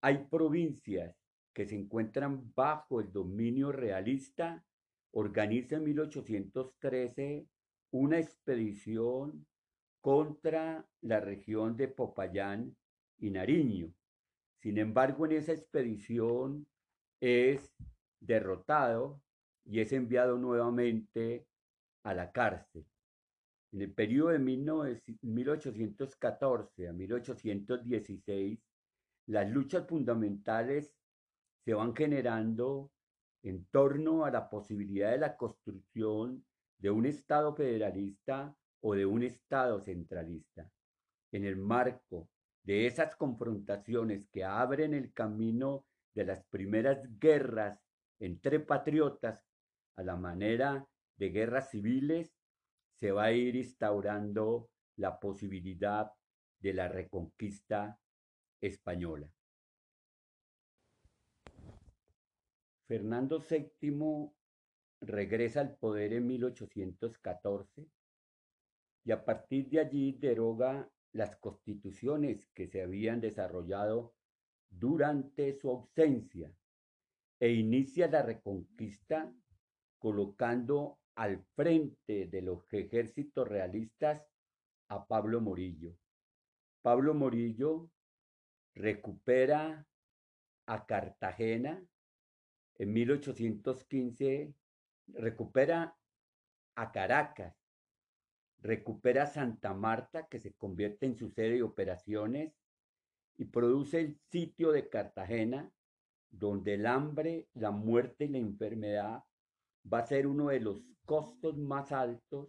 hay 0.00 0.24
provincias 0.24 1.14
que 1.52 1.66
se 1.66 1.74
encuentran 1.74 2.50
bajo 2.54 2.98
el 3.02 3.12
dominio 3.12 3.72
realista 3.72 4.64
organiza 5.12 5.76
en 5.76 5.84
1813 5.84 7.46
una 7.90 8.18
expedición 8.18 9.46
contra 10.00 10.88
la 11.02 11.20
región 11.20 11.76
de 11.76 11.88
Popayán 11.88 12.74
y 13.18 13.28
Nariño. 13.28 13.92
Sin 14.62 14.78
embargo, 14.78 15.26
en 15.26 15.32
esa 15.32 15.52
expedición 15.52 16.66
es 17.20 17.70
derrotado 18.18 19.20
y 19.68 19.80
es 19.80 19.92
enviado 19.92 20.38
nuevamente 20.38 21.46
a 22.02 22.14
la 22.14 22.32
cárcel. 22.32 22.86
En 23.70 23.82
el 23.82 23.92
periodo 23.92 24.30
de 24.30 24.38
1814 24.38 26.88
a 26.88 26.92
1816, 26.94 28.58
las 29.26 29.50
luchas 29.50 29.86
fundamentales 29.86 30.94
se 31.64 31.74
van 31.74 31.94
generando 31.94 32.90
en 33.42 33.66
torno 33.66 34.24
a 34.24 34.30
la 34.30 34.48
posibilidad 34.48 35.10
de 35.10 35.18
la 35.18 35.36
construcción 35.36 36.46
de 36.78 36.90
un 36.90 37.04
Estado 37.04 37.54
federalista 37.54 38.56
o 38.80 38.94
de 38.94 39.04
un 39.04 39.22
Estado 39.22 39.80
centralista. 39.80 40.72
En 41.30 41.44
el 41.44 41.56
marco 41.56 42.30
de 42.62 42.86
esas 42.86 43.14
confrontaciones 43.16 44.26
que 44.28 44.44
abren 44.44 44.94
el 44.94 45.12
camino 45.12 45.84
de 46.14 46.24
las 46.24 46.42
primeras 46.44 47.06
guerras 47.18 47.78
entre 48.18 48.60
patriotas 48.60 49.44
a 49.98 50.04
la 50.04 50.14
manera 50.14 50.86
de 51.16 51.30
guerras 51.30 51.70
civiles, 51.70 52.32
se 52.94 53.10
va 53.10 53.24
a 53.24 53.32
ir 53.32 53.56
instaurando 53.56 54.70
la 54.96 55.18
posibilidad 55.18 56.12
de 56.60 56.72
la 56.72 56.86
reconquista 56.88 57.98
española. 58.60 59.28
Fernando 62.86 63.40
VII 63.40 64.30
regresa 65.00 65.60
al 65.62 65.76
poder 65.76 66.12
en 66.12 66.28
1814 66.28 67.88
y 69.04 69.10
a 69.10 69.24
partir 69.24 69.68
de 69.68 69.80
allí 69.80 70.12
deroga 70.12 70.88
las 71.12 71.36
constituciones 71.36 72.46
que 72.54 72.68
se 72.68 72.82
habían 72.82 73.20
desarrollado 73.20 74.14
durante 74.70 75.54
su 75.54 75.70
ausencia 75.70 76.52
e 77.40 77.50
inicia 77.50 78.06
la 78.06 78.22
reconquista 78.22 79.32
colocando 79.98 80.98
al 81.14 81.44
frente 81.56 82.26
de 82.26 82.42
los 82.42 82.72
ejércitos 82.72 83.48
realistas 83.48 84.22
a 84.88 85.06
Pablo 85.06 85.40
Morillo. 85.40 85.96
Pablo 86.82 87.14
Morillo 87.14 87.90
recupera 88.74 89.86
a 90.66 90.86
Cartagena 90.86 91.82
en 92.76 92.92
1815, 92.92 94.54
recupera 95.08 95.96
a 96.76 96.92
Caracas, 96.92 97.56
recupera 98.60 99.26
Santa 99.26 99.74
Marta, 99.74 100.28
que 100.28 100.38
se 100.38 100.52
convierte 100.54 101.06
en 101.06 101.16
su 101.16 101.30
sede 101.30 101.54
de 101.54 101.62
operaciones, 101.62 102.54
y 103.36 103.46
produce 103.46 104.00
el 104.00 104.18
sitio 104.30 104.70
de 104.72 104.88
Cartagena, 104.88 105.70
donde 106.30 106.74
el 106.74 106.86
hambre, 106.86 107.48
la 107.54 107.70
muerte 107.70 108.26
y 108.26 108.28
la 108.28 108.38
enfermedad 108.38 109.24
va 109.92 110.00
a 110.00 110.06
ser 110.06 110.26
uno 110.26 110.48
de 110.48 110.60
los 110.60 110.82
costos 111.04 111.56
más 111.56 111.92
altos 111.92 112.48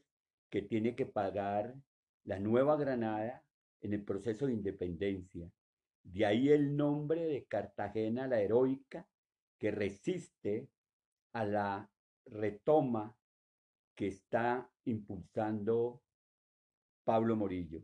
que 0.50 0.62
tiene 0.62 0.96
que 0.96 1.06
pagar 1.06 1.76
la 2.24 2.40
Nueva 2.40 2.76
Granada 2.76 3.44
en 3.82 3.94
el 3.94 4.04
proceso 4.04 4.48
de 4.48 4.54
independencia. 4.54 5.50
De 6.04 6.26
ahí 6.26 6.50
el 6.50 6.76
nombre 6.76 7.26
de 7.26 7.46
Cartagena 7.46 8.28
la 8.28 8.42
heroica, 8.42 9.08
que 9.58 9.72
resiste 9.72 10.70
a 11.34 11.46
la 11.46 11.90
retoma 12.26 13.16
que 13.96 14.08
está 14.08 14.70
impulsando 14.86 16.02
Pablo 17.04 17.36
Morillo. 17.36 17.84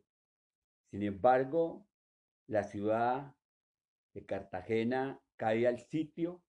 Sin 0.89 1.03
embargo, 1.03 1.85
la 2.47 2.63
ciudad 2.63 3.35
de 4.13 4.25
Cartagena 4.25 5.19
cae 5.35 5.67
al 5.67 5.79
sitio 5.79 6.41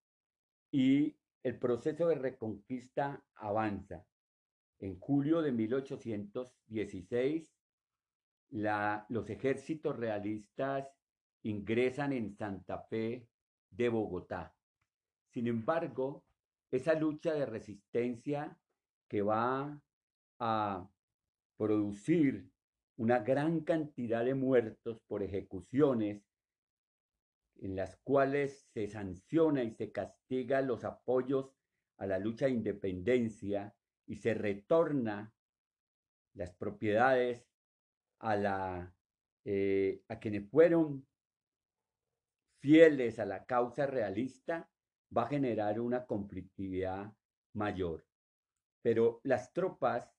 y 0.71 1.17
el 1.47 1.59
proceso 1.61 2.09
de 2.09 2.17
reconquista 2.17 3.23
avanza. 3.37 4.05
En 4.81 4.99
julio 4.99 5.43
de 5.43 5.53
1816, 5.53 7.55
los 8.51 9.31
ejércitos 9.31 9.97
realistas 9.97 10.89
ingresan 11.45 12.13
en 12.15 12.35
Santa 12.35 12.81
Fe 12.91 13.29
de 13.71 13.89
Bogotá. 13.89 14.57
Sin 15.29 15.47
embargo, 15.47 16.25
esa 16.73 16.95
lucha 16.95 17.33
de 17.33 17.47
resistencia 17.47 18.59
que 19.07 19.23
va 19.23 19.81
a 20.41 20.91
producir 21.57 22.51
una 22.97 23.21
gran 23.21 23.61
cantidad 23.61 24.25
de 24.25 24.35
muertos 24.35 25.01
por 25.07 25.23
ejecuciones 25.23 26.26
en 27.61 27.77
las 27.77 27.97
cuales 27.99 28.69
se 28.73 28.87
sanciona 28.89 29.63
y 29.63 29.71
se 29.71 29.93
castiga 29.93 30.61
los 30.61 30.85
apoyos 30.85 31.53
a 31.99 32.07
la 32.07 32.19
lucha 32.19 32.47
de 32.47 32.53
independencia 32.53 33.75
y 34.07 34.17
se 34.17 34.35
retorna 34.35 35.33
las 36.35 36.53
propiedades 36.55 37.47
a, 38.19 38.37
la, 38.37 38.95
eh, 39.45 40.03
a 40.09 40.19
quienes 40.19 40.49
fueron 40.51 41.07
fieles 42.61 43.19
a 43.19 43.27
la 43.27 43.45
causa 43.47 43.87
realista, 43.87 44.69
va 45.17 45.23
a 45.23 45.29
generar 45.29 45.81
una 45.81 46.05
conflictividad 46.05 47.13
mayor. 47.55 48.07
Pero 48.83 49.21
las 49.25 49.53
tropas 49.53 50.13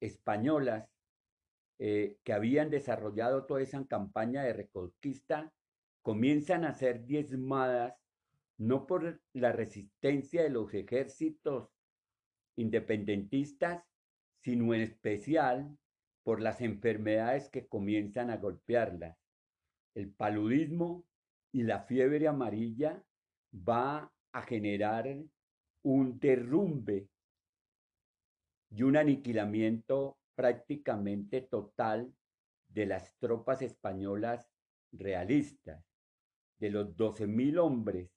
españolas 0.00 0.88
eh, 1.78 2.18
que 2.22 2.32
habían 2.32 2.70
desarrollado 2.70 3.46
toda 3.46 3.60
esa 3.60 3.84
campaña 3.86 4.42
de 4.42 4.52
reconquista 4.52 5.52
comienzan 6.04 6.66
a 6.66 6.74
ser 6.74 7.06
diezmadas 7.06 7.94
no 8.58 8.86
por 8.86 9.22
la 9.32 9.52
resistencia 9.52 10.42
de 10.42 10.50
los 10.50 10.72
ejércitos 10.74 11.70
independentistas, 12.56 13.82
sino 14.42 14.74
en 14.74 14.82
especial 14.82 15.78
por 16.22 16.42
las 16.42 16.60
enfermedades 16.60 17.48
que 17.48 17.66
comienzan 17.66 18.28
a 18.30 18.36
golpearlas. 18.36 19.16
El 19.94 20.12
paludismo 20.12 21.06
y 21.52 21.62
la 21.62 21.80
fiebre 21.80 22.28
amarilla 22.28 23.02
va 23.54 24.12
a 24.32 24.42
generar 24.42 25.08
un 25.82 26.18
derrumbe 26.18 27.08
y 28.70 28.82
un 28.82 28.98
aniquilamiento 28.98 30.18
prácticamente 30.34 31.40
total 31.40 32.12
de 32.68 32.86
las 32.86 33.16
tropas 33.18 33.62
españolas 33.62 34.50
realistas. 34.92 35.93
De 36.58 36.70
los 36.70 36.96
12.000 36.96 37.58
hombres 37.58 38.10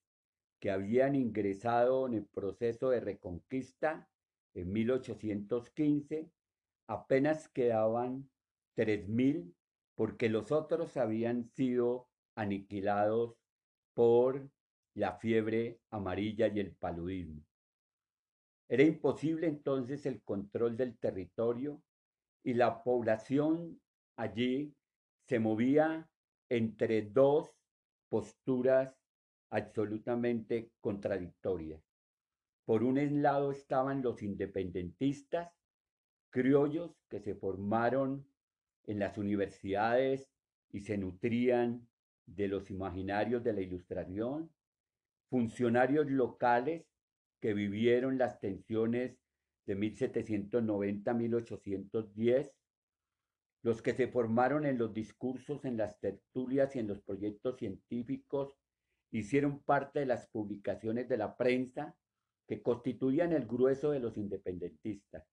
que 0.59 0.71
habían 0.71 1.15
ingresado 1.15 2.07
en 2.07 2.13
el 2.15 2.25
proceso 2.25 2.89
de 2.89 2.99
reconquista 2.99 4.09
en 4.53 4.71
1815, 4.71 6.31
apenas 6.87 7.49
quedaban 7.49 8.29
3.000 8.75 9.53
porque 9.95 10.29
los 10.29 10.51
otros 10.51 10.95
habían 10.97 11.49
sido 11.49 12.07
aniquilados 12.35 13.35
por 13.93 14.49
la 14.93 15.13
fiebre 15.13 15.79
amarilla 15.89 16.47
y 16.47 16.59
el 16.59 16.75
paludismo. 16.75 17.43
Era 18.69 18.83
imposible 18.83 19.47
entonces 19.47 20.05
el 20.05 20.21
control 20.23 20.77
del 20.77 20.97
territorio 20.97 21.81
y 22.43 22.53
la 22.53 22.83
población 22.83 23.81
allí 24.17 24.75
se 25.27 25.39
movía 25.39 26.09
entre 26.49 27.01
dos 27.01 27.56
posturas 28.09 28.95
absolutamente 29.49 30.71
contradictorias. 30.81 31.81
Por 32.65 32.83
un 32.83 33.21
lado 33.21 33.51
estaban 33.51 34.01
los 34.01 34.21
independentistas, 34.21 35.51
criollos 36.29 36.91
que 37.09 37.19
se 37.19 37.35
formaron 37.35 38.27
en 38.85 38.99
las 38.99 39.17
universidades 39.17 40.29
y 40.71 40.81
se 40.81 40.97
nutrían 40.97 41.87
de 42.25 42.47
los 42.49 42.69
imaginarios 42.69 43.43
de 43.43 43.53
la 43.53 43.61
ilustración, 43.61 44.51
funcionarios 45.29 46.07
locales 46.07 46.85
que 47.39 47.53
vivieron 47.53 48.17
las 48.17 48.39
tensiones 48.39 49.17
de 49.65 49.75
1790 49.75 51.11
a 51.11 51.13
1810, 51.13 52.56
los 53.63 53.81
que 53.81 53.93
se 53.93 54.07
formaron 54.07 54.65
en 54.65 54.77
los 54.77 54.93
discursos, 54.93 55.65
en 55.65 55.77
las 55.77 55.99
tertulias 55.99 56.75
y 56.75 56.79
en 56.79 56.87
los 56.87 57.01
proyectos 57.01 57.57
científicos, 57.57 58.53
hicieron 59.11 59.59
parte 59.63 59.99
de 59.99 60.05
las 60.05 60.27
publicaciones 60.27 61.07
de 61.09 61.17
la 61.17 61.35
prensa 61.35 61.95
que 62.47 62.61
constituían 62.61 63.33
el 63.33 63.45
grueso 63.45 63.91
de 63.91 63.99
los 63.99 64.17
independentistas. 64.17 65.25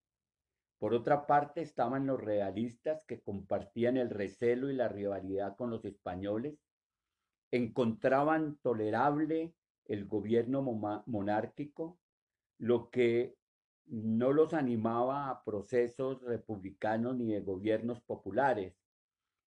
Por 0.78 0.94
otra 0.94 1.26
parte 1.26 1.62
estaban 1.62 2.06
los 2.06 2.20
realistas 2.20 3.04
que 3.06 3.20
compartían 3.20 3.96
el 3.96 4.10
recelo 4.10 4.70
y 4.70 4.74
la 4.74 4.88
rivalidad 4.88 5.56
con 5.56 5.70
los 5.70 5.84
españoles, 5.84 6.58
encontraban 7.50 8.58
tolerable 8.62 9.54
el 9.86 10.06
gobierno 10.06 10.62
monárquico, 11.06 11.98
lo 12.58 12.90
que 12.90 13.36
no 13.86 14.32
los 14.32 14.54
animaba 14.54 15.30
a 15.30 15.44
procesos 15.44 16.22
republicanos 16.22 17.16
ni 17.16 17.32
de 17.32 17.40
gobiernos 17.40 18.00
populares. 18.00 18.74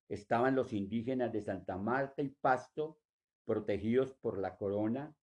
Estaban 0.09 0.55
los 0.55 0.73
indígenas 0.73 1.31
de 1.33 1.41
Santa 1.41 1.77
Marta 1.77 2.21
y 2.21 2.29
Pasto, 2.29 2.99
protegidos 3.45 4.13
por 4.13 4.39
la 4.39 4.57
corona, 4.57 5.15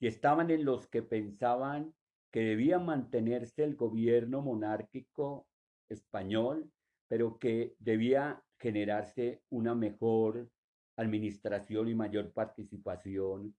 y 0.00 0.06
estaban 0.06 0.50
en 0.50 0.64
los 0.64 0.86
que 0.86 1.02
pensaban 1.02 1.94
que 2.30 2.40
debía 2.40 2.78
mantenerse 2.78 3.64
el 3.64 3.74
gobierno 3.74 4.42
monárquico 4.42 5.48
español, 5.88 6.70
pero 7.08 7.38
que 7.38 7.74
debía 7.78 8.42
generarse 8.58 9.42
una 9.50 9.74
mejor 9.74 10.48
administración 10.96 11.88
y 11.88 11.94
mayor 11.94 12.32
participación 12.32 13.56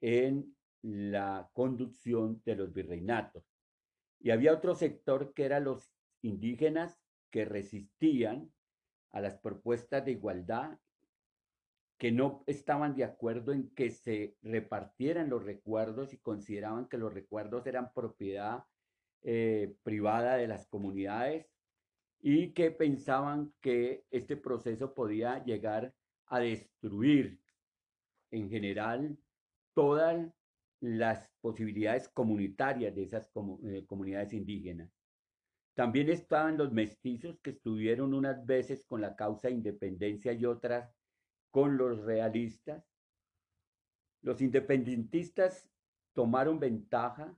en 0.00 0.56
la 0.82 1.48
conducción 1.52 2.42
de 2.44 2.56
los 2.56 2.72
virreinatos. 2.72 3.51
Y 4.22 4.30
había 4.30 4.52
otro 4.52 4.74
sector 4.74 5.34
que 5.34 5.44
eran 5.44 5.64
los 5.64 5.92
indígenas 6.22 7.00
que 7.30 7.44
resistían 7.44 8.52
a 9.10 9.20
las 9.20 9.36
propuestas 9.36 10.04
de 10.04 10.12
igualdad, 10.12 10.78
que 11.98 12.12
no 12.12 12.44
estaban 12.46 12.94
de 12.94 13.04
acuerdo 13.04 13.52
en 13.52 13.70
que 13.74 13.90
se 13.90 14.36
repartieran 14.42 15.28
los 15.28 15.44
recuerdos 15.44 16.12
y 16.12 16.18
consideraban 16.18 16.88
que 16.88 16.98
los 16.98 17.12
recuerdos 17.12 17.66
eran 17.66 17.92
propiedad 17.92 18.64
eh, 19.22 19.74
privada 19.82 20.36
de 20.36 20.48
las 20.48 20.66
comunidades 20.66 21.46
y 22.20 22.52
que 22.52 22.70
pensaban 22.70 23.52
que 23.60 24.04
este 24.10 24.36
proceso 24.36 24.94
podía 24.94 25.44
llegar 25.44 25.94
a 26.26 26.38
destruir 26.38 27.40
en 28.30 28.48
general 28.48 29.16
todas 29.74 30.32
las 30.82 31.30
posibilidades 31.40 32.08
comunitarias 32.08 32.92
de 32.94 33.04
esas 33.04 33.30
eh, 33.64 33.84
comunidades 33.86 34.32
indígenas. 34.32 34.90
También 35.74 36.10
estaban 36.10 36.58
los 36.58 36.72
mestizos 36.72 37.38
que 37.40 37.50
estuvieron 37.50 38.12
unas 38.12 38.44
veces 38.44 38.84
con 38.84 39.00
la 39.00 39.14
causa 39.14 39.48
de 39.48 39.54
independencia 39.54 40.32
y 40.32 40.44
otras 40.44 40.92
con 41.52 41.76
los 41.76 42.00
realistas. 42.00 42.84
Los 44.22 44.42
independentistas 44.42 45.70
tomaron 46.14 46.58
ventaja 46.58 47.32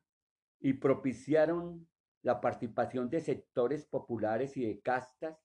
y 0.59 0.73
propiciaron 0.73 1.87
la 2.23 2.41
participación 2.41 3.11
de 3.11 3.21
sectores 3.21 3.85
populares 3.85 4.57
y 4.57 4.65
de 4.65 4.81
castas 4.81 5.39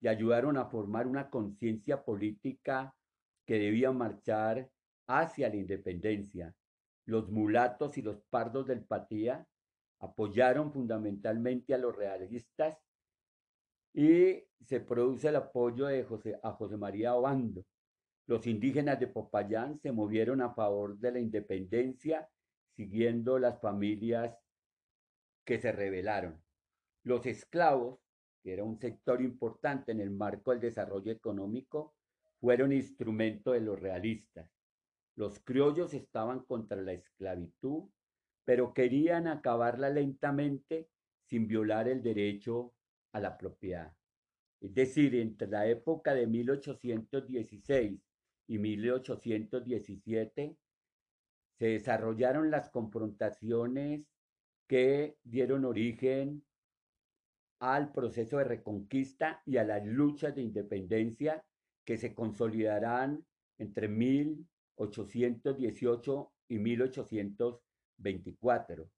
y 0.00 0.08
ayudaron 0.08 0.58
a 0.58 0.66
formar 0.66 1.06
una 1.06 1.30
conciencia 1.30 2.04
política 2.04 2.94
que 3.46 3.58
debía 3.58 3.90
marchar 3.90 4.70
hacia 5.06 5.48
la 5.48 5.56
independencia. 5.56 6.54
Los 7.08 7.30
mulatos 7.30 7.96
y 7.96 8.02
los 8.02 8.20
pardos 8.28 8.66
del 8.66 8.84
Patía 8.84 9.48
apoyaron 10.00 10.70
fundamentalmente 10.70 11.72
a 11.72 11.78
los 11.78 11.96
realistas 11.96 12.76
y 13.94 14.44
se 14.60 14.80
produce 14.80 15.28
el 15.28 15.36
apoyo 15.36 15.86
de 15.86 16.04
José, 16.04 16.38
a 16.42 16.52
José 16.52 16.76
María 16.76 17.14
Obando. 17.14 17.64
Los 18.26 18.46
indígenas 18.46 19.00
de 19.00 19.06
Popayán 19.06 19.80
se 19.80 19.90
movieron 19.90 20.42
a 20.42 20.52
favor 20.52 20.98
de 20.98 21.12
la 21.12 21.18
independencia 21.18 22.28
siguiendo 22.76 23.38
las 23.38 23.58
familias 23.58 24.36
que 25.46 25.58
se 25.58 25.72
rebelaron. 25.72 26.38
Los 27.04 27.24
esclavos, 27.24 28.00
que 28.42 28.52
era 28.52 28.64
un 28.64 28.78
sector 28.78 29.22
importante 29.22 29.92
en 29.92 30.00
el 30.00 30.10
marco 30.10 30.50
del 30.50 30.60
desarrollo 30.60 31.10
económico, 31.10 31.94
fueron 32.38 32.70
instrumento 32.70 33.52
de 33.52 33.62
los 33.62 33.80
realistas. 33.80 34.57
Los 35.18 35.40
criollos 35.40 35.94
estaban 35.94 36.44
contra 36.44 36.80
la 36.80 36.92
esclavitud, 36.92 37.90
pero 38.44 38.72
querían 38.72 39.26
acabarla 39.26 39.90
lentamente 39.90 40.90
sin 41.24 41.48
violar 41.48 41.88
el 41.88 42.04
derecho 42.04 42.72
a 43.12 43.18
la 43.18 43.36
propiedad. 43.36 43.92
Es 44.60 44.72
decir, 44.72 45.16
entre 45.16 45.48
la 45.48 45.66
época 45.66 46.14
de 46.14 46.28
1816 46.28 48.00
y 48.46 48.58
1817 48.58 50.56
se 51.58 51.66
desarrollaron 51.66 52.52
las 52.52 52.70
confrontaciones 52.70 54.06
que 54.68 55.16
dieron 55.24 55.64
origen 55.64 56.44
al 57.58 57.90
proceso 57.90 58.38
de 58.38 58.44
reconquista 58.44 59.42
y 59.44 59.56
a 59.56 59.64
las 59.64 59.84
luchas 59.84 60.36
de 60.36 60.42
independencia 60.42 61.44
que 61.84 61.98
se 61.98 62.14
consolidarán 62.14 63.26
entre 63.58 63.88
1818 64.78 66.32
y 66.48 66.58
1824. 66.58 68.90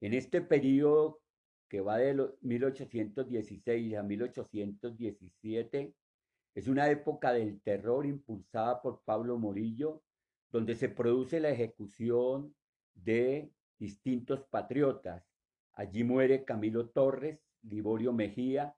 En 0.00 0.14
este 0.14 0.40
periodo 0.42 1.20
que 1.68 1.80
va 1.80 1.98
de 1.98 2.14
1816 2.42 3.96
a 3.96 4.02
1817, 4.02 5.94
es 6.54 6.68
una 6.68 6.88
época 6.88 7.32
del 7.32 7.60
terror 7.62 8.06
impulsada 8.06 8.80
por 8.80 9.02
Pablo 9.04 9.38
Morillo, 9.38 10.02
donde 10.52 10.76
se 10.76 10.88
produce 10.88 11.40
la 11.40 11.50
ejecución 11.50 12.54
de 12.94 13.50
distintos 13.78 14.44
patriotas. 14.44 15.24
Allí 15.72 16.04
muere 16.04 16.44
Camilo 16.44 16.90
Torres, 16.90 17.40
Liborio 17.62 18.12
Mejía, 18.12 18.76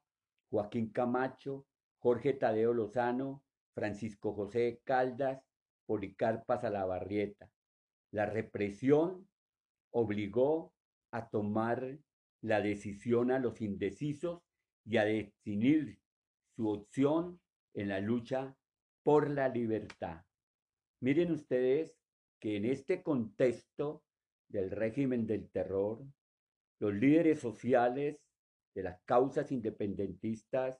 Joaquín 0.49 0.91
Camacho, 0.91 1.67
Jorge 1.99 2.33
Tadeo 2.33 2.73
Lozano, 2.73 3.45
Francisco 3.75 4.33
José 4.33 4.81
Caldas, 4.85 5.43
Policarpa 5.87 6.59
Salabarrieta. 6.59 7.51
La 8.13 8.27
represión 8.27 9.29
obligó 9.91 10.73
a 11.13 11.29
tomar 11.29 11.99
la 12.43 12.61
decisión 12.61 13.31
a 13.31 13.39
los 13.39 13.61
indecisos 13.61 14.43
y 14.85 14.99
a 14.99 15.05
definir 15.05 15.99
su 16.55 16.69
opción 16.69 17.41
en 17.75 17.89
la 17.89 18.01
lucha 18.01 18.57
por 19.03 19.31
la 19.31 19.49
libertad. 19.49 20.25
Miren 21.01 21.33
ustedes 21.33 21.97
que 22.41 22.57
en 22.57 22.65
este 22.65 23.03
contexto 23.03 24.03
del 24.49 24.71
régimen 24.71 25.27
del 25.27 25.49
terror, 25.51 26.05
los 26.79 26.95
líderes 26.95 27.41
sociales 27.41 28.19
de 28.75 28.83
las 28.83 29.01
causas 29.05 29.51
independentistas 29.53 30.79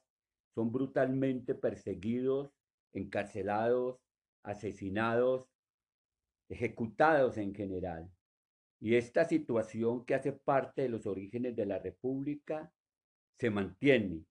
son 0.53 0.71
brutalmente 0.71 1.55
perseguidos, 1.55 2.51
encarcelados, 2.93 3.99
asesinados, 4.47 5.45
ejecutados 6.49 7.37
en 7.37 7.53
general. 7.53 8.09
Y 8.79 8.95
esta 8.95 9.25
situación 9.25 10.05
que 10.05 10.15
hace 10.15 10.31
parte 10.31 10.83
de 10.83 10.89
los 10.89 11.05
orígenes 11.05 11.55
de 11.55 11.65
la 11.65 11.79
República 11.79 12.71
se 13.37 13.49
mantiene 13.49 14.23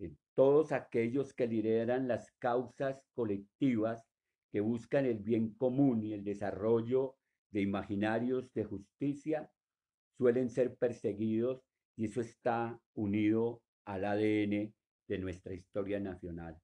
en 0.00 0.18
todos 0.34 0.72
aquellos 0.72 1.32
que 1.32 1.46
lideran 1.46 2.08
las 2.08 2.32
causas 2.38 3.00
colectivas 3.14 4.04
que 4.50 4.60
buscan 4.60 5.06
el 5.06 5.18
bien 5.18 5.54
común 5.54 6.02
y 6.02 6.12
el 6.12 6.24
desarrollo 6.24 7.16
de 7.50 7.60
imaginarios 7.60 8.52
de 8.54 8.64
justicia 8.64 9.50
suelen 10.18 10.50
ser 10.50 10.74
perseguidos 10.74 11.62
y 11.96 12.06
eso 12.06 12.20
está 12.20 12.80
unido 12.94 13.62
al 13.84 14.04
ADN 14.04 14.74
de 15.08 15.18
nuestra 15.18 15.54
historia 15.54 16.00
nacional. 16.00 16.60